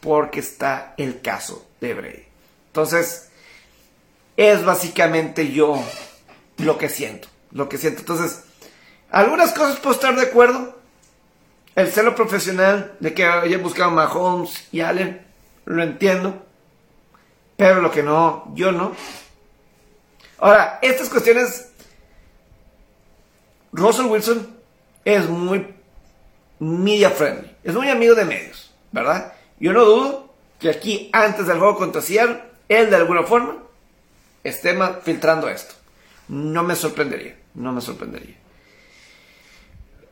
Porque 0.00 0.40
está 0.40 0.94
el 0.96 1.20
caso 1.20 1.66
de 1.80 1.94
Brady. 1.94 2.24
Entonces, 2.68 3.30
es 4.36 4.64
básicamente 4.64 5.52
yo 5.52 5.82
lo 6.58 6.76
que 6.76 6.88
siento, 6.88 7.28
lo 7.52 7.68
que 7.68 7.78
siento. 7.78 8.00
Entonces, 8.00 8.44
algunas 9.10 9.52
cosas 9.52 9.78
puedo 9.78 9.94
estar 9.94 10.14
de 10.16 10.22
acuerdo. 10.22 10.78
El 11.74 11.90
celo 11.90 12.14
profesional 12.14 12.94
de 13.00 13.14
que 13.14 13.24
hayan 13.24 13.62
buscado 13.62 13.90
Mahomes 13.90 14.68
y 14.70 14.80
Allen, 14.80 15.24
lo 15.64 15.82
entiendo. 15.82 16.44
Pero 17.56 17.80
lo 17.80 17.90
que 17.90 18.02
no, 18.02 18.52
yo 18.54 18.72
no. 18.72 18.92
Ahora, 20.38 20.78
estas 20.82 21.08
cuestiones, 21.08 21.70
Russell 23.72 24.06
Wilson 24.06 24.56
es 25.04 25.28
muy 25.28 25.74
media 26.58 27.10
friendly, 27.10 27.50
es 27.62 27.74
muy 27.74 27.88
amigo 27.88 28.14
de 28.14 28.24
medios, 28.24 28.72
¿verdad? 28.92 29.32
Yo 29.58 29.72
no 29.72 29.84
dudo 29.84 30.34
que 30.58 30.70
aquí, 30.70 31.10
antes 31.12 31.46
del 31.46 31.58
juego 31.58 31.76
contra 31.76 32.00
Seattle, 32.00 32.42
él 32.68 32.90
de 32.90 32.96
alguna 32.96 33.22
forma 33.22 33.58
esté 34.42 34.76
filtrando 35.02 35.48
esto. 35.48 35.74
No 36.28 36.62
me 36.62 36.74
sorprendería, 36.74 37.36
no 37.54 37.72
me 37.72 37.80
sorprendería. 37.80 38.36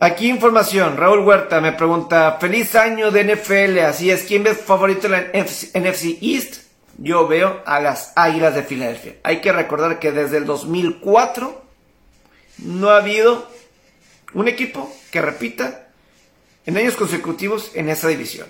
Aquí 0.01 0.29
información, 0.29 0.97
Raúl 0.97 1.21
Huerta 1.21 1.61
me 1.61 1.73
pregunta, 1.73 2.39
feliz 2.41 2.75
año 2.75 3.13
de 3.13 3.37
NFL, 3.37 3.79
así 3.81 4.11
es, 4.11 4.25
¿quién 4.25 4.43
ves 4.43 4.59
favorito 4.59 5.07
en 5.07 5.13
la 5.13 5.21
NFC 5.21 6.19
East? 6.21 6.62
Yo 6.99 7.27
veo 7.27 7.63
a 7.67 7.81
las 7.81 8.13
Águilas 8.17 8.55
de 8.55 8.63
Filadelfia. 8.63 9.17
Hay 9.23 9.41
que 9.41 9.53
recordar 9.53 9.99
que 9.99 10.13
desde 10.13 10.37
el 10.37 10.47
2004 10.47 11.63
no 12.59 12.91
ha 12.91 12.99
habido 12.99 13.49
un 14.35 14.49
equipo 14.49 14.93
que 15.11 15.23
repita 15.23 15.89
en 16.67 16.77
años 16.77 16.97
consecutivos 16.97 17.73
en 17.75 17.89
esa 17.89 18.09
división. 18.09 18.47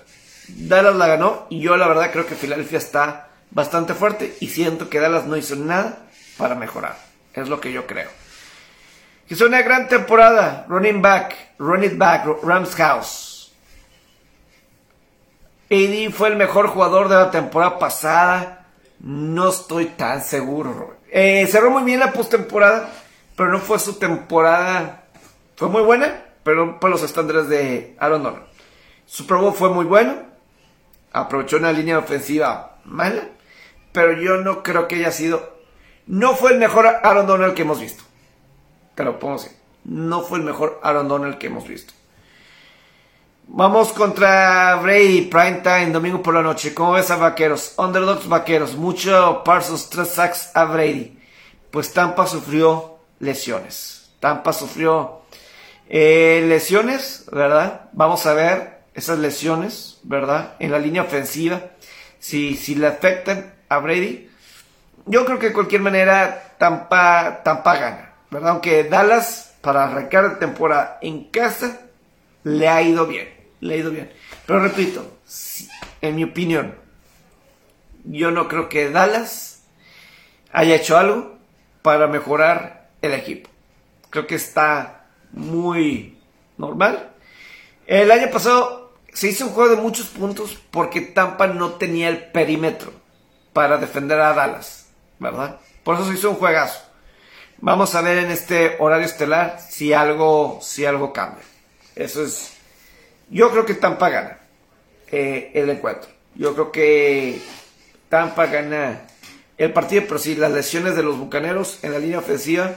Dallas 0.49 0.97
la 0.97 1.07
ganó 1.07 1.47
y 1.51 1.61
yo 1.61 1.77
la 1.77 1.89
verdad 1.89 2.11
creo 2.13 2.27
que 2.27 2.35
Filadelfia 2.35 2.79
está 2.79 3.29
bastante 3.51 3.95
fuerte 3.95 4.37
y 4.41 4.49
siento 4.49 4.91
que 4.91 5.01
Dallas 5.01 5.27
no 5.27 5.37
hizo 5.37 5.57
nada 5.57 6.07
para 6.37 6.55
mejorar. 6.55 6.97
Es 7.35 7.49
lo 7.49 7.61
que 7.61 7.73
yo 7.73 7.87
creo. 7.87 8.11
Hizo 9.29 9.47
una 9.47 9.63
gran 9.63 9.89
temporada. 9.89 10.67
Running 10.69 11.01
back, 11.01 11.35
running 11.59 11.97
back, 11.97 12.27
Rams 12.43 12.75
House. 12.75 13.32
AD 15.73 16.13
fue 16.13 16.29
el 16.29 16.37
mejor 16.37 16.69
jugador 16.69 17.09
de 17.09 17.17
la 17.17 17.31
temporada 17.31 17.79
pasada. 17.79 18.67
No 19.01 19.49
estoy 19.49 19.87
tan 19.87 20.23
seguro. 20.23 20.97
Eh, 21.11 21.47
cerró 21.51 21.71
muy 21.71 21.83
bien 21.83 22.01
la 22.01 22.13
postemporada, 22.13 22.91
pero 23.37 23.51
no 23.51 23.59
fue 23.59 23.79
su 23.79 23.95
temporada. 23.95 25.05
Fue 25.57 25.69
muy 25.69 25.83
buena, 25.83 26.25
pero 26.43 26.79
para 26.79 26.93
los 26.93 27.03
estándares 27.03 27.49
de 27.49 27.97
Aaron 27.99 28.23
Donald. 28.23 28.45
Su 29.07 29.27
Pro 29.27 29.53
fue 29.53 29.71
muy 29.71 29.85
bueno. 29.85 30.17
Aprovechó 31.13 31.57
una 31.57 31.73
línea 31.73 31.99
ofensiva 31.99 32.79
mala, 32.85 33.29
pero 33.93 34.13
yo 34.13 34.39
no 34.39 34.63
creo 34.63 34.89
que 34.89 34.97
haya 34.97 35.11
sido 35.11 35.53
no 36.07 36.35
fue 36.35 36.53
el 36.53 36.59
mejor 36.59 36.87
Aaron 36.87 37.27
Donald 37.27 37.55
que 37.55 37.63
hemos 37.63 37.81
visto. 37.81 38.03
Te 38.95 39.05
lo 39.05 39.19
pongo 39.19 39.37
así. 39.37 39.49
No 39.85 40.23
fue 40.23 40.39
el 40.39 40.45
mejor 40.45 40.81
Aaron 40.83 41.09
Donald 41.09 41.39
que 41.39 41.47
hemos 41.47 41.67
visto. 41.67 41.95
Vamos 43.47 43.93
contra 43.93 44.77
Brady, 44.77 45.23
prime 45.23 45.61
time, 45.63 45.91
domingo 45.91 46.23
por 46.23 46.35
la 46.35 46.43
noche. 46.43 46.73
¿Cómo 46.75 46.93
ves 46.93 47.11
a 47.11 47.17
Vaqueros? 47.17 47.75
Underdogs 47.77 48.29
Vaqueros. 48.29 48.77
Mucho 48.77 49.43
Parsons, 49.45 49.91
tres 49.91 50.09
sacks 50.09 50.51
a 50.55 50.65
Brady. 50.65 51.19
Pues 51.71 51.93
Tampa 51.93 52.27
sufrió 52.27 52.99
lesiones. 53.19 54.11
Tampa 54.21 54.53
sufrió 54.53 55.23
eh, 55.89 56.45
lesiones, 56.49 57.27
¿verdad? 57.31 57.91
Vamos 57.93 58.27
a 58.27 58.35
ver 58.35 58.83
esas 58.95 59.19
lesiones, 59.19 59.99
¿verdad? 60.03 60.55
En 60.59 60.71
la 60.71 60.79
línea 60.79 61.03
ofensiva. 61.03 61.61
Si, 62.19 62.57
si 62.57 62.75
le 62.75 62.87
afectan 62.87 63.55
a 63.69 63.79
Brady 63.79 64.31
yo 65.07 65.25
creo 65.25 65.39
que 65.39 65.49
de 65.49 65.53
cualquier 65.53 65.81
manera 65.81 66.55
Tampa, 66.59 67.41
Tampa 67.43 67.77
gana, 67.77 68.13
¿verdad? 68.31 68.51
Aunque 68.51 68.85
Dallas, 68.85 69.55
para 69.61 69.85
arrancar 69.85 70.25
la 70.25 70.39
temporada 70.39 70.99
en 71.03 71.25
casa, 71.25 71.82
le 72.45 72.69
ha 72.69 72.83
ido 72.83 73.07
bien, 73.07 73.29
le 73.61 73.75
ha 73.75 73.77
ido 73.79 73.91
bien. 73.91 74.13
Pero 74.47 74.61
repito, 74.61 75.19
en 76.01 76.17
mi 76.17 76.25
opinión, 76.25 76.75
yo 78.05 78.31
no 78.31 78.49
creo 78.49 78.69
que 78.69 78.91
Dallas 78.91 79.63
haya 80.53 80.75
hecho 80.75 80.97
algo 80.99 81.39
para 81.83 82.07
mejorar 82.07 82.91
el 83.01 83.15
equipo. 83.15 83.51
Creo 84.11 84.27
que 84.27 84.35
está 84.35 85.07
muy 85.33 86.19
normal. 86.59 87.13
El 87.87 88.11
año 88.11 88.31
pasado 88.31 88.93
se 89.13 89.29
hizo 89.29 89.47
un 89.47 89.53
juego 89.53 89.77
de 89.77 89.83
muchos 89.83 90.07
puntos 90.07 90.59
porque 90.71 91.01
Tampa 91.01 91.47
no 91.47 91.73
tenía 91.73 92.09
el 92.09 92.31
perímetro 92.31 92.93
para 93.53 93.79
defender 93.79 94.21
a 94.21 94.35
Dallas, 94.35 94.89
¿verdad? 95.19 95.61
Por 95.83 95.97
eso 95.97 96.07
se 96.07 96.15
hizo 96.15 96.31
un 96.31 96.37
juegazo. 96.37 96.81
Vamos 97.59 97.95
a 97.95 98.01
ver 98.01 98.19
en 98.19 98.31
este 98.31 98.77
horario 98.81 99.07
estelar 99.07 99.61
si 99.61 99.93
algo, 99.93 100.59
si 100.63 100.85
algo 100.85 101.13
cambia. 101.13 101.45
Eso 101.97 102.25
es. 102.25 102.53
Yo 103.31 103.51
creo 103.51 103.65
que 103.65 103.75
Tampa 103.75 104.09
gana 104.09 104.39
eh, 105.11 105.51
el 105.55 105.71
encuentro. 105.71 106.11
Yo 106.35 106.55
creo 106.55 106.73
que 106.73 107.41
Tampa 108.09 108.47
gana 108.47 109.07
el 109.59 109.73
partido, 109.73 110.05
pero 110.07 110.19
sí, 110.19 110.35
las 110.35 110.53
lesiones 110.53 110.97
de 110.97 111.03
los 111.03 111.19
bucaneros 111.19 111.79
en 111.83 111.93
la 111.93 111.99
línea 111.99 112.19
ofensiva. 112.19 112.75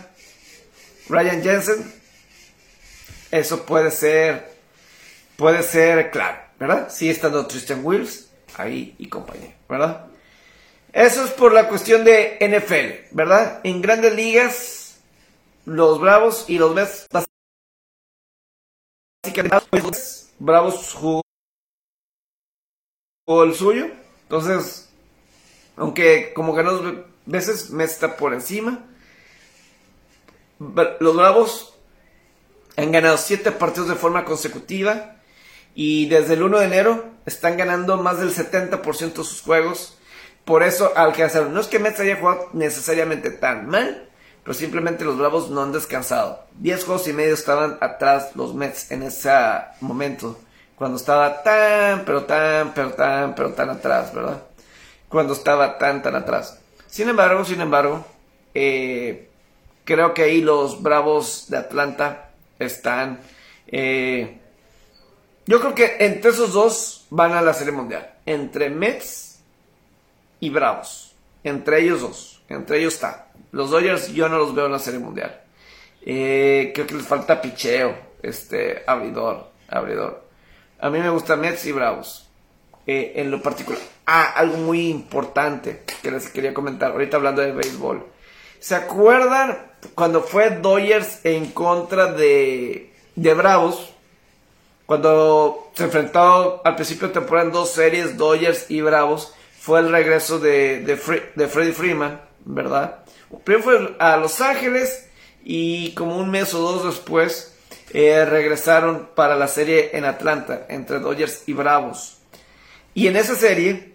Ryan 1.07 1.43
Jensen, 1.43 1.93
eso 3.31 3.65
puede 3.65 3.91
ser, 3.91 4.51
puede 5.35 5.63
ser 5.63 6.11
claro, 6.11 6.37
¿verdad? 6.59 6.89
Sí, 6.89 7.09
estando 7.09 7.45
Tristan 7.47 7.81
Wills 7.83 8.29
ahí 8.57 8.95
y 8.97 9.07
compañía, 9.07 9.55
¿verdad? 9.69 10.07
Eso 10.91 11.25
es 11.25 11.31
por 11.31 11.53
la 11.53 11.67
cuestión 11.67 12.05
de 12.05 12.37
NFL, 12.39 13.15
¿verdad? 13.15 13.59
En 13.63 13.81
grandes 13.81 14.15
ligas, 14.15 14.95
los 15.65 15.99
Bravos 15.99 16.45
y 16.47 16.57
los 16.57 16.73
Mets, 16.73 17.07
básicamente, 19.25 19.65
Bravos 20.39 20.93
jugó 20.93 21.21
el 23.43 23.53
suyo, 23.53 23.87
entonces, 24.23 24.89
aunque 25.75 26.33
como 26.33 26.53
ganó 26.53 26.73
dos 26.73 26.95
veces, 27.25 27.71
Mets 27.71 27.93
está 27.93 28.17
por 28.17 28.33
encima. 28.33 28.85
Los 30.99 31.15
Bravos 31.15 31.75
han 32.77 32.91
ganado 32.91 33.17
siete 33.17 33.51
partidos 33.51 33.89
de 33.89 33.95
forma 33.95 34.25
consecutiva 34.25 35.15
y 35.73 36.07
desde 36.07 36.35
el 36.35 36.43
1 36.43 36.59
de 36.59 36.65
enero 36.65 37.05
están 37.25 37.57
ganando 37.57 37.97
más 37.97 38.19
del 38.19 38.33
70% 38.33 39.13
de 39.13 39.23
sus 39.23 39.41
juegos 39.41 39.97
por 40.45 40.61
eso 40.61 40.93
alcanzaron. 40.95 41.53
No 41.53 41.59
es 41.59 41.67
que 41.67 41.79
Mets 41.79 41.99
haya 41.99 42.17
jugado 42.17 42.49
necesariamente 42.53 43.31
tan 43.31 43.67
mal, 43.67 44.07
pero 44.45 44.53
simplemente 44.53 45.03
los 45.03 45.17
Bravos 45.17 45.49
no 45.49 45.63
han 45.63 45.71
descansado. 45.71 46.45
Diez 46.59 46.85
juegos 46.85 47.07
y 47.07 47.13
medio 47.13 47.33
estaban 47.33 47.79
atrás 47.81 48.35
los 48.35 48.53
Mets 48.53 48.91
en 48.91 49.01
ese 49.01 49.31
momento. 49.81 50.39
Cuando 50.75 50.97
estaba 50.97 51.41
tan, 51.41 52.05
pero 52.05 52.25
tan, 52.25 52.71
pero 52.75 52.91
tan, 52.93 53.33
pero 53.33 53.53
tan 53.53 53.71
atrás, 53.71 54.13
¿verdad? 54.13 54.43
Cuando 55.09 55.33
estaba 55.33 55.79
tan, 55.79 56.03
tan 56.03 56.15
atrás. 56.15 56.59
Sin 56.85 57.09
embargo, 57.09 57.43
sin 57.43 57.59
embargo, 57.59 58.05
eh, 58.53 59.29
creo 59.83 60.13
que 60.13 60.21
ahí 60.21 60.41
los 60.41 60.83
Bravos 60.83 61.45
de 61.49 61.57
Atlanta 61.57 62.29
están... 62.59 63.21
Eh, 63.65 64.41
yo 65.47 65.59
creo 65.59 65.73
que 65.73 65.97
entre 66.01 66.29
esos 66.29 66.53
dos 66.53 67.07
van 67.09 67.33
a 67.33 67.41
la 67.41 67.55
Serie 67.55 67.73
Mundial. 67.73 68.13
Entre 68.27 68.69
Mets 68.69 69.39
y 70.39 70.51
Bravos. 70.51 71.15
Entre 71.43 71.81
ellos 71.81 72.01
dos. 72.01 72.43
Entre 72.47 72.77
ellos 72.77 72.93
está. 72.93 73.25
Los 73.55 73.69
Dodgers 73.69 74.11
yo 74.11 74.27
no 74.27 74.37
los 74.37 74.53
veo 74.53 74.65
en 74.65 74.73
la 74.73 74.79
Serie 74.79 74.99
Mundial. 74.99 75.41
Eh, 76.05 76.73
creo 76.75 76.85
que 76.85 76.95
les 76.95 77.07
falta 77.07 77.41
picheo. 77.41 77.95
Este, 78.21 78.83
abridor. 78.85 79.47
Abridor. 79.69 80.25
A 80.77 80.89
mí 80.89 80.99
me 80.99 81.09
gustan 81.09 81.39
Mets 81.39 81.65
y 81.65 81.71
Bravos. 81.71 82.29
Eh, 82.85 83.13
en 83.15 83.31
lo 83.31 83.41
particular. 83.41 83.79
Ah, 84.05 84.33
algo 84.35 84.57
muy 84.57 84.89
importante 84.89 85.83
que 86.03 86.11
les 86.11 86.29
quería 86.29 86.53
comentar. 86.53 86.91
Ahorita 86.91 87.15
hablando 87.15 87.41
de 87.41 87.53
béisbol. 87.53 88.05
¿Se 88.59 88.75
acuerdan 88.75 89.57
cuando 89.95 90.21
fue 90.21 90.49
Dodgers 90.49 91.21
en 91.23 91.51
contra 91.51 92.11
de, 92.11 92.93
de 93.15 93.33
Bravos? 93.35 93.93
Cuando 94.85 95.71
se 95.75 95.85
enfrentó 95.85 96.61
al 96.65 96.75
principio 96.75 97.07
de 97.07 97.13
temporada 97.13 97.47
en 97.47 97.53
dos 97.53 97.71
series, 97.71 98.17
Dodgers 98.17 98.69
y 98.69 98.81
Bravos 98.81 99.33
fue 99.57 99.79
el 99.79 99.91
regreso 99.91 100.39
de, 100.39 100.81
de, 100.81 100.97
Freddie 100.97 101.71
Freeman, 101.71 102.19
¿verdad? 102.43 103.04
Primero 103.43 103.63
fue 103.63 103.95
a 103.99 104.17
Los 104.17 104.41
Ángeles 104.41 105.07
y 105.43 105.93
como 105.93 106.17
un 106.17 106.29
mes 106.29 106.53
o 106.53 106.59
dos 106.59 106.85
después 106.85 107.55
eh, 107.91 108.25
regresaron 108.25 109.09
para 109.15 109.35
la 109.35 109.47
serie 109.47 109.91
en 109.93 110.05
Atlanta 110.05 110.65
entre 110.69 110.99
Dodgers 110.99 111.43
y 111.47 111.53
Bravos. 111.53 112.17
Y 112.93 113.07
en 113.07 113.17
esa 113.17 113.35
serie, 113.35 113.93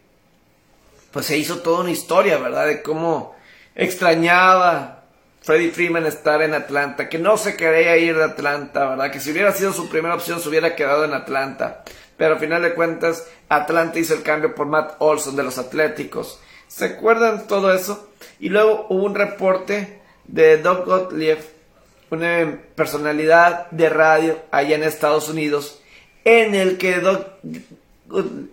pues 1.11 1.27
se 1.27 1.39
hizo 1.39 1.59
toda 1.59 1.81
una 1.81 1.91
historia, 1.91 2.39
¿verdad? 2.39 2.67
De 2.67 2.83
cómo 2.83 3.35
extrañaba 3.75 5.05
Freddie 5.43 5.71
Freeman 5.71 6.07
estar 6.07 6.43
en 6.43 6.55
Atlanta, 6.55 7.09
que 7.09 7.19
no 7.19 7.37
se 7.37 7.57
quería 7.57 7.97
ir 7.97 8.17
de 8.17 8.25
Atlanta, 8.25 8.91
¿verdad? 8.91 9.11
Que 9.11 9.21
si 9.21 9.31
hubiera 9.31 9.53
sido 9.53 9.73
su 9.73 9.89
primera 9.89 10.15
opción 10.15 10.41
se 10.41 10.49
hubiera 10.49 10.77
quedado 10.77 11.05
en 11.05 11.15
Atlanta 11.15 11.83
pero 12.21 12.35
al 12.35 12.39
final 12.39 12.61
de 12.61 12.75
cuentas 12.75 13.27
Atlanta 13.49 13.99
hizo 13.99 14.13
el 14.13 14.23
cambio 14.23 14.55
por 14.55 14.67
Matt 14.67 14.97
Olson 14.99 15.37
de 15.37 15.43
los 15.43 15.57
Atléticos. 15.57 16.39
¿Se 16.69 16.85
acuerdan 16.85 17.47
todo 17.47 17.73
eso? 17.73 18.10
Y 18.41 18.49
luego 18.49 18.87
hubo 18.89 19.05
un 19.05 19.15
reporte 19.15 20.01
de 20.25 20.57
Doug 20.59 20.87
Gottlieb, 20.87 21.39
una 22.11 22.59
personalidad 22.75 23.71
de 23.71 23.89
radio 23.89 24.39
allá 24.51 24.77
en 24.77 24.83
Estados 24.83 25.29
Unidos, 25.29 25.81
en 26.25 26.55
el 26.55 26.79
que 26.79 27.01
Doug 27.01 27.27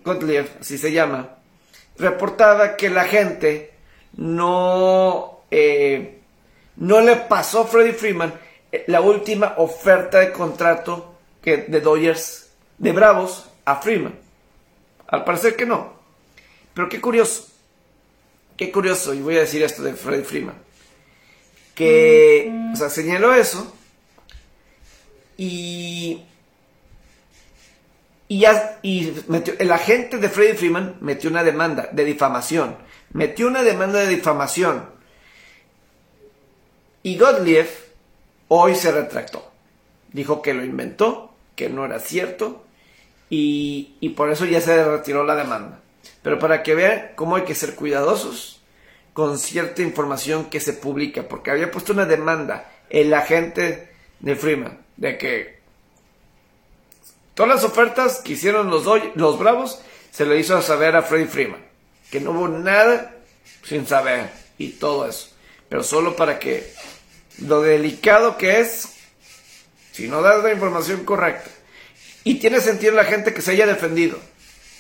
Gottlieb, 0.03 0.47
así 0.59 0.77
se 0.77 0.91
llama, 0.91 1.29
reportaba 1.97 2.75
que 2.75 2.89
la 2.89 3.05
gente 3.05 3.71
no, 4.17 5.41
eh, 5.49 6.19
no 6.75 7.01
le 7.01 7.15
pasó 7.15 7.61
a 7.61 7.67
Freddie 7.67 7.93
Freeman 7.93 8.33
la 8.87 9.01
última 9.01 9.55
oferta 9.57 10.19
de 10.19 10.31
contrato 10.31 11.15
que, 11.41 11.57
de 11.57 11.81
Dodgers, 11.81 12.51
de 12.77 12.91
Bravos, 12.91 13.49
a 13.65 13.77
Freeman. 13.77 14.15
Al 15.07 15.23
parecer 15.23 15.55
que 15.55 15.65
no. 15.65 15.93
Pero 16.73 16.89
qué 16.89 16.99
curioso. 16.99 17.47
Qué 18.57 18.71
curioso, 18.71 19.13
y 19.13 19.21
voy 19.21 19.37
a 19.37 19.41
decir 19.41 19.61
esto 19.63 19.83
de 19.83 19.93
Freddie 19.93 20.25
Freeman. 20.25 20.55
Que, 21.75 22.51
o 22.73 22.75
sea, 22.75 22.89
señaló 22.89 23.33
eso. 23.33 23.75
Y. 25.37 26.23
Y 28.27 28.39
ya. 28.39 28.79
Y 28.81 29.13
metió, 29.27 29.53
el 29.59 29.71
agente 29.71 30.17
de 30.17 30.29
Freddie 30.29 30.55
Freeman 30.55 30.97
metió 31.01 31.29
una 31.29 31.43
demanda 31.43 31.89
de 31.91 32.03
difamación. 32.03 32.75
Metió 33.13 33.47
una 33.47 33.61
demanda 33.61 33.99
de 33.99 34.07
difamación. 34.07 34.89
Y 37.03 37.17
Gottlieb 37.17 37.69
hoy 38.47 38.75
se 38.75 38.91
retractó. 38.91 39.51
Dijo 40.11 40.41
que 40.41 40.53
lo 40.53 40.65
inventó, 40.65 41.31
que 41.55 41.69
no 41.69 41.85
era 41.85 41.99
cierto 41.99 42.67
y, 43.29 44.09
por 44.15 44.31
eso 44.31 44.45
ya 44.45 44.61
se 44.61 44.83
retiró 44.83 45.23
la 45.23 45.35
demanda. 45.35 45.81
Pero 46.27 46.39
para 46.39 46.61
que 46.61 46.75
vean 46.75 47.11
cómo 47.15 47.37
hay 47.37 47.43
que 47.43 47.55
ser 47.55 47.73
cuidadosos 47.73 48.59
con 49.13 49.39
cierta 49.39 49.81
información 49.81 50.49
que 50.49 50.59
se 50.59 50.73
publica, 50.73 51.29
porque 51.29 51.51
había 51.51 51.71
puesto 51.71 51.93
una 51.93 52.05
demanda 52.05 52.69
el 52.89 53.13
agente 53.13 53.93
de 54.19 54.35
Freeman 54.35 54.77
de 54.97 55.17
que 55.17 55.59
todas 57.33 57.55
las 57.55 57.63
ofertas 57.63 58.17
que 58.17 58.33
hicieron 58.33 58.69
los, 58.69 58.83
los 59.15 59.39
Bravos 59.39 59.79
se 60.11 60.25
le 60.25 60.37
hizo 60.37 60.61
saber 60.61 60.97
a 60.97 61.01
Freddie 61.01 61.27
Freeman, 61.27 61.65
que 62.11 62.19
no 62.19 62.31
hubo 62.31 62.49
nada 62.49 63.15
sin 63.63 63.87
saber 63.87 64.29
y 64.57 64.71
todo 64.71 65.07
eso, 65.07 65.29
pero 65.69 65.81
solo 65.81 66.17
para 66.17 66.39
que 66.39 66.73
lo 67.37 67.61
delicado 67.61 68.35
que 68.35 68.59
es 68.59 68.97
si 69.93 70.09
no 70.09 70.21
das 70.21 70.43
la 70.43 70.51
información 70.51 71.05
correcta 71.05 71.49
y 72.25 72.35
tiene 72.35 72.59
sentido 72.59 72.95
la 72.95 73.05
gente 73.05 73.33
que 73.33 73.41
se 73.41 73.51
haya 73.51 73.65
defendido. 73.65 74.19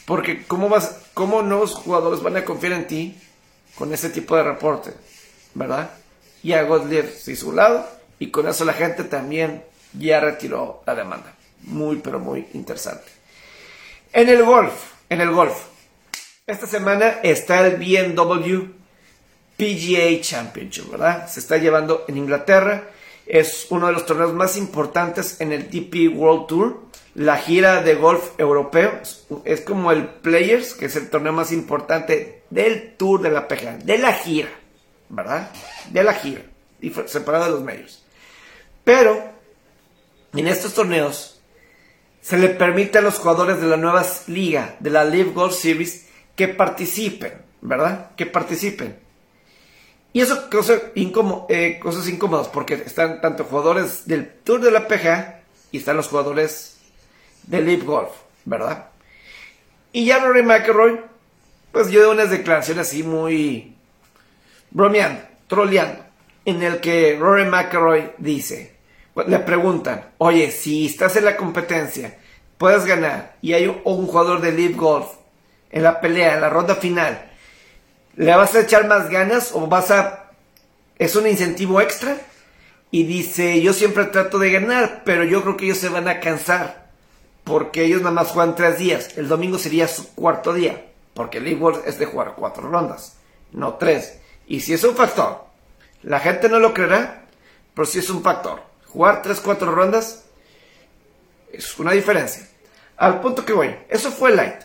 Porque 0.05 0.43
¿cómo, 0.47 0.69
vas, 0.69 1.06
cómo 1.17 1.41
nuevos 1.41 1.73
jugadores 1.73 2.21
van 2.21 2.37
a 2.37 2.45
confiar 2.45 2.73
en 2.73 2.85
ti 2.85 3.17
con 3.75 3.91
ese 3.91 4.11
tipo 4.11 4.35
de 4.35 4.43
reporte? 4.43 4.93
¿Verdad? 5.55 5.89
Y 6.43 6.53
a 6.53 6.61
Gottlieb 6.61 7.11
se 7.11 7.35
su 7.35 7.51
lado 7.53 7.89
y 8.19 8.29
con 8.29 8.47
eso 8.47 8.63
la 8.65 8.73
gente 8.73 9.03
también 9.03 9.63
ya 9.97 10.19
retiró 10.19 10.83
la 10.85 10.93
demanda. 10.93 11.33
Muy, 11.63 11.95
pero 11.97 12.19
muy 12.19 12.47
interesante. 12.53 13.07
En 14.13 14.29
el 14.29 14.43
golf, 14.43 14.71
en 15.09 15.21
el 15.21 15.31
golf. 15.31 15.55
Esta 16.45 16.67
semana 16.67 17.19
está 17.23 17.65
el 17.65 17.77
BMW 17.77 18.67
PGA 19.57 20.21
Championship, 20.21 20.91
¿verdad? 20.91 21.27
Se 21.27 21.39
está 21.39 21.57
llevando 21.57 22.05
en 22.07 22.17
Inglaterra. 22.17 22.91
Es 23.25 23.65
uno 23.71 23.87
de 23.87 23.93
los 23.93 24.05
torneos 24.05 24.33
más 24.33 24.55
importantes 24.55 25.41
en 25.41 25.51
el 25.51 25.67
DP 25.71 26.15
World 26.15 26.45
Tour 26.45 26.81
la 27.17 27.37
gira 27.37 27.81
de 27.81 27.95
golf 27.95 28.33
europeo 28.37 29.01
es 29.43 29.61
como 29.61 29.91
el 29.91 30.05
Players, 30.05 30.75
que 30.75 30.85
es 30.85 30.95
el 30.95 31.09
torneo 31.09 31.33
más 31.33 31.51
importante 31.51 32.43
del 32.51 32.93
Tour 32.95 33.23
de 33.23 33.31
la 33.31 33.47
PGA, 33.47 33.77
de 33.77 33.97
la 33.97 34.13
gira, 34.13 34.49
¿verdad? 35.09 35.49
De 35.89 36.03
la 36.03 36.13
gira, 36.13 36.43
separado 37.07 37.45
de 37.45 37.51
los 37.51 37.63
medios. 37.63 38.05
Pero 38.83 39.31
en 40.35 40.47
estos 40.47 40.75
torneos 40.75 41.41
se 42.21 42.37
le 42.37 42.49
permite 42.49 42.99
a 42.99 43.01
los 43.01 43.15
jugadores 43.15 43.59
de 43.59 43.65
la 43.65 43.77
nueva 43.77 44.05
liga, 44.27 44.75
de 44.79 44.91
la 44.91 45.03
Live 45.03 45.31
Golf 45.33 45.55
Series, 45.55 46.05
que 46.35 46.47
participen, 46.47 47.33
¿verdad? 47.61 48.11
Que 48.15 48.27
participen. 48.27 48.95
Y 50.13 50.21
eso 50.21 50.51
causa 50.51 50.75
eh, 50.93 51.79
cosas 51.81 52.07
incómodas, 52.07 52.47
porque 52.49 52.75
están 52.75 53.21
tanto 53.21 53.43
jugadores 53.43 54.05
del 54.05 54.29
Tour 54.43 54.61
de 54.61 54.69
la 54.69 54.87
PGA 54.87 55.41
y 55.71 55.79
están 55.79 55.97
los 55.97 56.09
jugadores 56.09 56.76
de 57.47 57.61
Live 57.61 57.83
Golf, 57.85 58.11
¿verdad? 58.45 58.89
Y 59.91 60.05
ya 60.05 60.19
Rory 60.19 60.43
McIlroy, 60.43 61.01
pues 61.71 61.87
dio 61.87 62.11
unas 62.11 62.29
declaraciones 62.29 62.87
así 62.87 63.03
muy 63.03 63.75
bromeando, 64.69 65.21
troleando, 65.47 66.03
en 66.45 66.61
el 66.61 66.79
que 66.79 67.17
Rory 67.19 67.45
McIlroy 67.45 68.11
dice, 68.17 68.75
le 69.25 69.39
preguntan, 69.39 70.11
oye, 70.19 70.51
si 70.51 70.85
estás 70.85 71.15
en 71.15 71.25
la 71.25 71.35
competencia, 71.35 72.17
puedes 72.57 72.85
ganar, 72.85 73.35
y 73.41 73.53
hay 73.53 73.67
un, 73.67 74.05
jugador 74.05 74.41
de 74.41 74.51
Live 74.51 74.75
Golf 74.75 75.07
en 75.71 75.83
la 75.83 75.99
pelea, 75.99 76.35
en 76.35 76.41
la 76.41 76.49
ronda 76.49 76.75
final, 76.75 77.31
¿le 78.15 78.35
vas 78.35 78.55
a 78.55 78.61
echar 78.61 78.87
más 78.87 79.09
ganas 79.09 79.51
o 79.53 79.67
vas 79.67 79.91
a... 79.91 80.31
es 80.97 81.15
un 81.15 81.27
incentivo 81.27 81.81
extra? 81.81 82.17
Y 82.91 83.03
dice, 83.03 83.61
yo 83.61 83.73
siempre 83.73 84.05
trato 84.05 84.39
de 84.39 84.51
ganar, 84.51 85.01
pero 85.03 85.23
yo 85.23 85.41
creo 85.41 85.57
que 85.57 85.65
ellos 85.65 85.77
se 85.77 85.89
van 85.89 86.07
a 86.07 86.19
cansar, 86.19 86.86
porque 87.47 87.85
ellos 87.85 88.01
nada 88.01 88.13
más 88.13 88.27
juegan 88.27 88.55
tres 88.55 88.77
días, 88.77 89.17
el 89.17 89.29
domingo 89.29 89.57
sería 89.57 89.87
su 89.87 90.13
cuarto 90.13 90.53
día, 90.53 90.85
porque 91.13 91.37
el 91.37 91.57
Golf 91.57 91.79
es 91.87 91.97
de 91.97 92.05
jugar 92.05 92.35
cuatro 92.35 92.69
rondas, 92.69 93.15
no 93.53 93.75
tres. 93.75 94.19
Y 94.47 94.59
si 94.59 94.73
es 94.73 94.83
un 94.83 94.95
factor, 94.95 95.45
la 96.03 96.19
gente 96.19 96.49
no 96.49 96.59
lo 96.59 96.73
creerá, 96.73 97.25
pero 97.73 97.85
si 97.85 97.99
es 97.99 98.09
un 98.09 98.21
factor. 98.21 98.61
Jugar 98.87 99.21
3-4 99.21 99.59
rondas 99.73 100.25
es 101.51 101.77
una 101.79 101.91
diferencia. 101.91 102.47
Al 102.95 103.21
punto 103.21 103.45
que 103.45 103.53
voy, 103.53 103.75
eso 103.89 104.11
fue 104.11 104.35
light. 104.35 104.61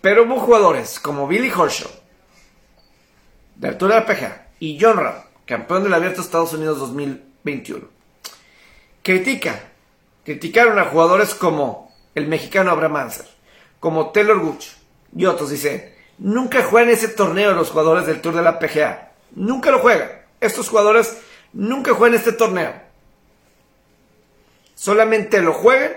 Pero 0.00 0.24
hubo 0.24 0.40
jugadores 0.40 0.98
como 0.98 1.26
Billy 1.26 1.50
Horschel, 1.50 1.90
de 3.54 3.68
altura 3.68 4.04
PGA, 4.04 4.48
y 4.58 4.78
John 4.80 4.96
Ram, 4.96 5.22
campeón 5.44 5.82
del 5.82 5.94
Abierto 5.94 6.20
Estados 6.20 6.52
Unidos 6.52 6.78
2021. 6.78 7.86
Critica, 9.02 9.60
criticaron 10.24 10.78
a 10.78 10.86
jugadores 10.86 11.34
como 11.34 11.85
el 12.16 12.26
mexicano 12.26 12.72
Abraham 12.72 12.96
Anser, 12.96 13.26
como 13.78 14.10
Taylor 14.10 14.40
Gooch 14.40 14.64
y 15.14 15.26
otros. 15.26 15.50
Dice, 15.50 15.94
nunca 16.18 16.64
juegan 16.64 16.90
ese 16.90 17.08
torneo 17.08 17.52
los 17.52 17.70
jugadores 17.70 18.06
del 18.06 18.20
Tour 18.20 18.34
de 18.34 18.42
la 18.42 18.58
PGA. 18.58 19.12
Nunca 19.36 19.70
lo 19.70 19.78
juegan. 19.78 20.10
Estos 20.40 20.68
jugadores 20.68 21.18
nunca 21.52 21.94
juegan 21.94 22.16
este 22.16 22.32
torneo. 22.32 22.72
Solamente 24.74 25.40
lo 25.42 25.52
juegan 25.52 25.92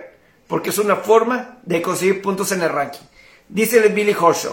porque 0.48 0.70
es 0.72 0.78
una 0.78 0.98
forma 0.98 1.58
de 1.64 1.82
conseguir 1.82 2.22
puntos 2.22 2.52
en 2.52 2.62
el 2.62 2.70
ranking. 2.70 3.06
Dice 3.48 3.80
Billy 3.88 4.16
Horschel. 4.20 4.52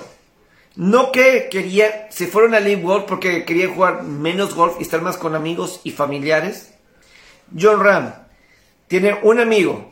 No 0.77 1.11
que 1.11 1.49
quería, 1.51 2.07
se 2.11 2.27
fueron 2.27 2.55
a 2.55 2.61
Live 2.61 2.83
Golf 2.83 3.05
porque 3.09 3.45
querían 3.45 3.75
jugar 3.75 4.03
menos 4.03 4.55
golf 4.55 4.77
y 4.79 4.83
estar 4.83 5.01
más 5.01 5.17
con 5.17 5.35
amigos 5.35 5.81
y 5.85 5.91
familiares. 5.91 6.75
John 7.59 7.83
Ram 7.83 8.13
tiene 8.87 9.19
un 9.23 9.41
amigo, 9.41 9.91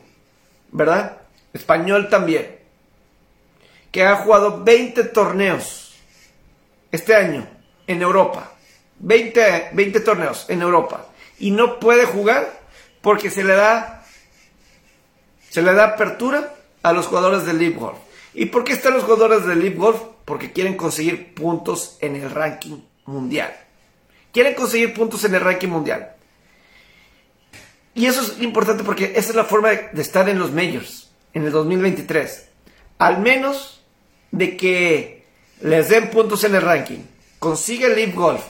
¿verdad? 0.71 1.24
Español 1.55 2.09
también, 2.09 2.59
que 3.91 4.03
ha 4.03 4.17
jugado 4.17 4.63
20 4.63 5.05
torneos 5.05 5.95
este 6.91 7.15
año 7.15 7.47
en 7.87 8.01
Europa. 8.01 8.51
20, 8.99 9.69
20 9.71 9.99
torneos 10.01 10.45
en 10.49 10.61
Europa. 10.61 11.07
Y 11.39 11.51
no 11.51 11.79
puede 11.79 12.05
jugar 12.05 12.59
porque 13.01 13.29
se 13.29 13.43
le 13.43 13.53
da 13.53 14.03
se 15.49 15.61
le 15.61 15.73
da 15.73 15.85
apertura 15.85 16.53
a 16.83 16.91
los 16.91 17.07
jugadores 17.07 17.45
del 17.45 17.57
Live 17.57 17.77
Golf. 17.77 17.97
¿Y 18.33 18.47
por 18.47 18.65
qué 18.65 18.73
están 18.73 18.93
los 18.93 19.03
jugadores 19.03 19.45
del 19.45 19.59
Live 19.59 19.77
Golf? 19.77 20.01
Porque 20.25 20.51
quieren 20.51 20.75
conseguir 20.75 21.33
puntos 21.33 21.97
en 22.01 22.17
el 22.17 22.29
ranking 22.29 22.81
mundial. 23.05 23.55
Quieren 24.33 24.55
conseguir 24.55 24.93
puntos 24.93 25.23
en 25.23 25.35
el 25.35 25.39
ranking 25.39 25.69
mundial. 25.69 26.15
Y 27.93 28.07
eso 28.07 28.21
es 28.21 28.41
importante 28.41 28.83
porque 28.83 29.13
esa 29.15 29.29
es 29.29 29.35
la 29.35 29.45
forma 29.45 29.69
de 29.69 30.01
estar 30.01 30.27
en 30.27 30.37
los 30.37 30.51
majors 30.51 31.05
en 31.35 31.45
el 31.45 31.51
2023. 31.51 32.49
Al 32.97 33.19
menos 33.19 33.83
de 34.31 34.57
que 34.57 35.27
les 35.61 35.89
den 35.89 36.09
puntos 36.09 36.43
en 36.43 36.55
el 36.55 36.61
ranking. 36.61 36.99
Consigue 37.37 37.85
el 37.85 38.13
Golf 38.13 38.41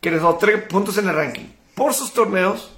que 0.00 0.10
les 0.10 0.22
otorgue 0.22 0.58
puntos 0.58 0.98
en 0.98 1.08
el 1.08 1.14
ranking 1.14 1.46
por 1.74 1.92
sus 1.92 2.12
torneos. 2.12 2.76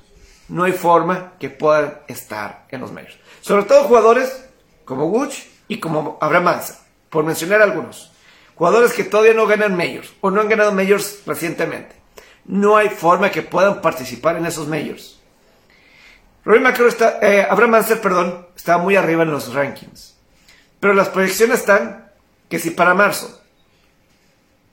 No 0.48 0.64
hay 0.64 0.72
forma 0.72 1.34
que 1.38 1.50
puedan 1.50 1.98
estar 2.06 2.66
en 2.70 2.80
los 2.80 2.92
majors. 2.92 3.18
Sobre 3.40 3.64
todo 3.64 3.84
jugadores 3.84 4.44
como 4.84 5.08
Gucci 5.08 5.42
y 5.68 5.80
como 5.80 6.16
Abraham 6.20 6.44
Mansa, 6.44 6.86
por 7.10 7.24
mencionar 7.24 7.60
algunos. 7.60 8.12
Jugadores 8.54 8.92
que 8.92 9.04
todavía 9.04 9.34
no 9.34 9.46
ganan 9.46 9.76
majors 9.76 10.12
o 10.20 10.30
no 10.30 10.40
han 10.40 10.48
ganado 10.48 10.72
majors 10.72 11.22
recientemente. 11.26 11.96
No 12.44 12.76
hay 12.76 12.88
forma 12.88 13.32
que 13.32 13.42
puedan 13.42 13.82
participar 13.82 14.36
en 14.36 14.46
esos 14.46 14.68
majors. 14.68 15.15
Rory 16.46 16.60
McIlroy 16.60 16.90
está, 16.90 17.18
eh, 17.20 17.44
Abraham 17.50 17.72
Manser, 17.72 18.00
perdón, 18.00 18.46
está 18.54 18.78
muy 18.78 18.94
arriba 18.94 19.24
en 19.24 19.32
los 19.32 19.52
rankings. 19.52 20.16
Pero 20.78 20.94
las 20.94 21.08
proyecciones 21.08 21.58
están 21.58 22.08
que 22.48 22.60
si 22.60 22.70
para 22.70 22.94
marzo 22.94 23.42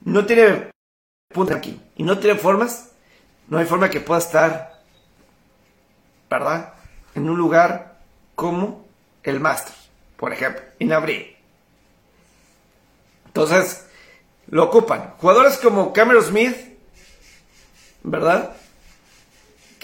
no 0.01 0.23
tiene 0.27 0.69
punto 1.33 1.55
aquí 1.55 1.81
y 1.95 2.03
no 2.03 2.19
tiene 2.19 2.37
formas, 2.37 2.91
no 3.47 3.57
hay 3.57 3.65
forma 3.65 3.89
que 3.89 4.01
pueda 4.01 4.19
estar, 4.19 4.83
¿verdad? 6.29 6.75
En 7.15 7.27
un 7.27 7.39
lugar 7.39 7.97
como 8.35 8.85
el 9.23 9.39
Master, 9.39 9.73
por 10.15 10.31
ejemplo, 10.31 10.61
en 10.77 10.93
abril. 10.93 11.35
Entonces, 13.25 13.87
lo 14.45 14.65
ocupan. 14.65 15.15
Jugadores 15.17 15.57
como 15.57 15.91
Cameron 15.91 16.23
Smith, 16.23 16.55
¿verdad? 18.03 18.55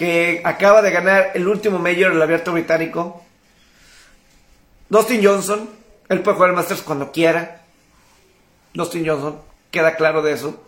Que 0.00 0.40
acaba 0.46 0.80
de 0.80 0.90
ganar 0.92 1.32
el 1.34 1.46
último 1.46 1.78
Major 1.78 2.14
del 2.14 2.22
Abierto 2.22 2.52
Británico. 2.54 3.22
Dustin 4.88 5.22
Johnson, 5.22 5.68
él 6.08 6.22
puede 6.22 6.36
jugar 6.36 6.48
el 6.48 6.56
Masters 6.56 6.80
cuando 6.80 7.12
quiera. 7.12 7.60
Dustin 8.72 9.06
Johnson, 9.06 9.42
queda 9.70 9.96
claro 9.96 10.22
de 10.22 10.32
eso. 10.32 10.64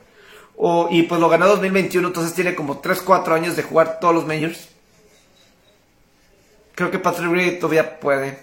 y 0.91 1.05
pues 1.05 1.19
lo 1.19 1.31
ganó 1.31 1.47
2021, 1.47 2.09
entonces 2.09 2.35
tiene 2.35 2.55
como 2.55 2.83
3-4 2.83 3.33
años 3.33 3.57
de 3.57 3.63
jugar 3.63 4.01
todos 4.01 4.15
los 4.15 4.27
Majors. 4.27 4.69
Creo 6.75 6.91
que 6.91 6.99
Patrick 6.99 7.33
Reed 7.33 7.59
todavía 7.59 8.01
puede. 8.01 8.39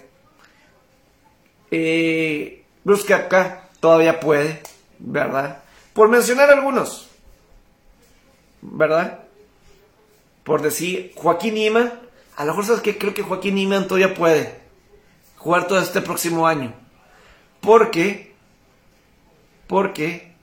Eh, 1.70 2.64
Bruce 2.82 3.06
Kepka 3.06 3.68
todavía 3.78 4.18
puede, 4.18 4.60
¿verdad? 4.98 5.62
Por 5.92 6.08
mencionar 6.08 6.50
algunos, 6.50 7.08
¿verdad? 8.60 9.29
Por 10.50 10.62
decir, 10.62 11.12
Joaquín 11.14 11.56
Iman, 11.56 11.92
a 12.34 12.44
lo 12.44 12.50
mejor 12.50 12.66
sabes 12.66 12.82
que 12.82 12.98
creo 12.98 13.14
que 13.14 13.22
Joaquín 13.22 13.56
Iman 13.56 13.86
todavía 13.86 14.14
puede 14.14 14.58
jugar 15.36 15.68
todo 15.68 15.78
este 15.78 16.00
próximo 16.00 16.44
año. 16.44 16.74
Porque, 17.60 18.34
porque 19.68 20.34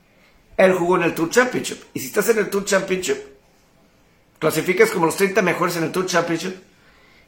él 0.56 0.72
jugó 0.72 0.96
en 0.96 1.02
el 1.02 1.14
Tour 1.14 1.28
Championship. 1.28 1.82
Y 1.92 2.00
si 2.00 2.06
estás 2.06 2.26
en 2.30 2.38
el 2.38 2.48
Tour 2.48 2.64
Championship, 2.64 3.18
clasificas 4.38 4.90
como 4.92 5.04
los 5.04 5.16
30 5.18 5.42
mejores 5.42 5.76
en 5.76 5.84
el 5.84 5.92
Tour 5.92 6.06
Championship 6.06 6.54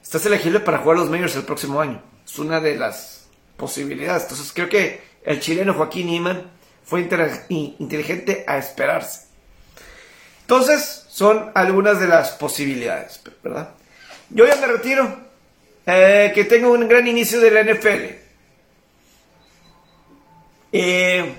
estás 0.02 0.24
elegible 0.24 0.60
para 0.60 0.78
jugar 0.78 0.96
los 0.96 1.10
majors 1.10 1.36
el 1.36 1.42
próximo 1.42 1.82
año. 1.82 2.02
Es 2.24 2.38
una 2.38 2.60
de 2.60 2.76
las 2.76 3.28
posibilidades. 3.58 4.22
Entonces 4.22 4.52
creo 4.54 4.70
que 4.70 5.02
el 5.22 5.38
chileno 5.38 5.74
Joaquín 5.74 6.08
Iman 6.08 6.50
fue 6.82 7.02
inteligente 7.02 8.42
a 8.48 8.56
esperarse. 8.56 9.26
Entonces 10.40 10.99
son 11.10 11.50
algunas 11.54 12.00
de 12.00 12.08
las 12.08 12.30
posibilidades, 12.30 13.20
¿verdad? 13.42 13.70
Yo 14.30 14.46
ya 14.46 14.56
me 14.56 14.66
retiro. 14.66 15.30
Eh, 15.86 16.30
que 16.34 16.44
tengo 16.44 16.70
un 16.70 16.86
gran 16.86 17.06
inicio 17.08 17.40
de 17.40 17.50
la 17.50 17.64
NFL. 17.64 18.04
Eh, 20.72 21.34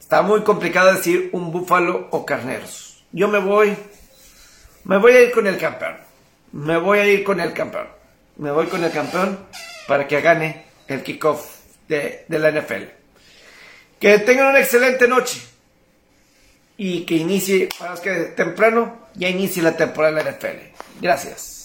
está 0.00 0.22
muy 0.22 0.42
complicado 0.42 0.92
decir 0.92 1.30
un 1.32 1.52
búfalo 1.52 2.08
o 2.10 2.26
carneros. 2.26 3.04
Yo 3.12 3.28
me 3.28 3.38
voy, 3.38 3.76
me 4.84 4.96
voy 4.96 5.12
a 5.12 5.22
ir 5.22 5.30
con 5.30 5.46
el 5.46 5.56
campeón 5.56 6.08
me 6.52 6.78
voy 6.78 6.98
a 6.98 7.06
ir 7.06 7.24
con 7.24 7.40
el 7.40 7.52
campeón. 7.52 7.88
Me 8.36 8.50
voy 8.50 8.66
con 8.66 8.82
el 8.84 8.92
campeón 8.92 9.38
para 9.86 10.06
que 10.06 10.20
gane 10.20 10.66
el 10.86 11.02
kickoff 11.02 11.60
de, 11.88 12.24
de 12.28 12.38
la 12.38 12.50
NFL. 12.50 12.84
Que 13.98 14.18
tengan 14.20 14.48
una 14.48 14.60
excelente 14.60 15.08
noche 15.08 15.40
y 16.78 17.00
que 17.00 17.16
inicie, 17.16 17.68
para 17.78 18.00
que 18.00 18.10
temprano 18.36 19.08
ya 19.14 19.28
inicie 19.28 19.62
la 19.62 19.76
temporada 19.76 20.16
de 20.16 20.24
la 20.24 20.30
NFL. 20.30 21.02
Gracias. 21.02 21.57